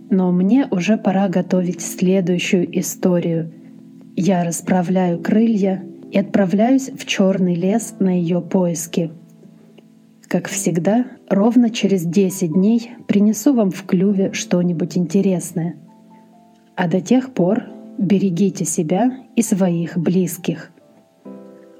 Но 0.10 0.32
мне 0.32 0.68
уже 0.70 0.98
пора 0.98 1.30
готовить 1.30 1.82
следующую 1.82 2.80
историю. 2.80 3.52
Я 4.16 4.44
расправляю 4.44 5.20
крылья 5.22 5.84
и 6.12 6.18
отправляюсь 6.18 6.90
в 6.90 7.06
черный 7.06 7.56
лес 7.56 7.96
на 8.00 8.10
ее 8.10 8.42
поиски— 8.42 9.12
как 10.28 10.48
всегда, 10.48 11.06
ровно 11.30 11.70
через 11.70 12.04
10 12.04 12.54
дней 12.54 12.92
принесу 13.08 13.54
вам 13.54 13.72
в 13.72 13.84
клюве 13.86 14.32
что-нибудь 14.34 14.98
интересное. 14.98 15.76
А 16.76 16.88
до 16.88 17.02
тех 17.02 17.34
пор 17.34 17.64
берегите 17.98 18.66
себя 18.66 19.12
и 19.36 19.42
своих 19.42 19.98
близких. 19.98 20.72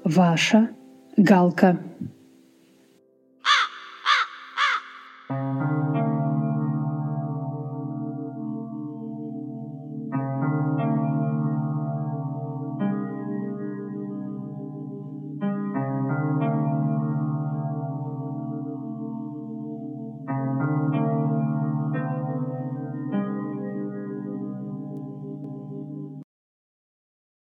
Ваша 0.04 0.70
Галка. 1.16 1.78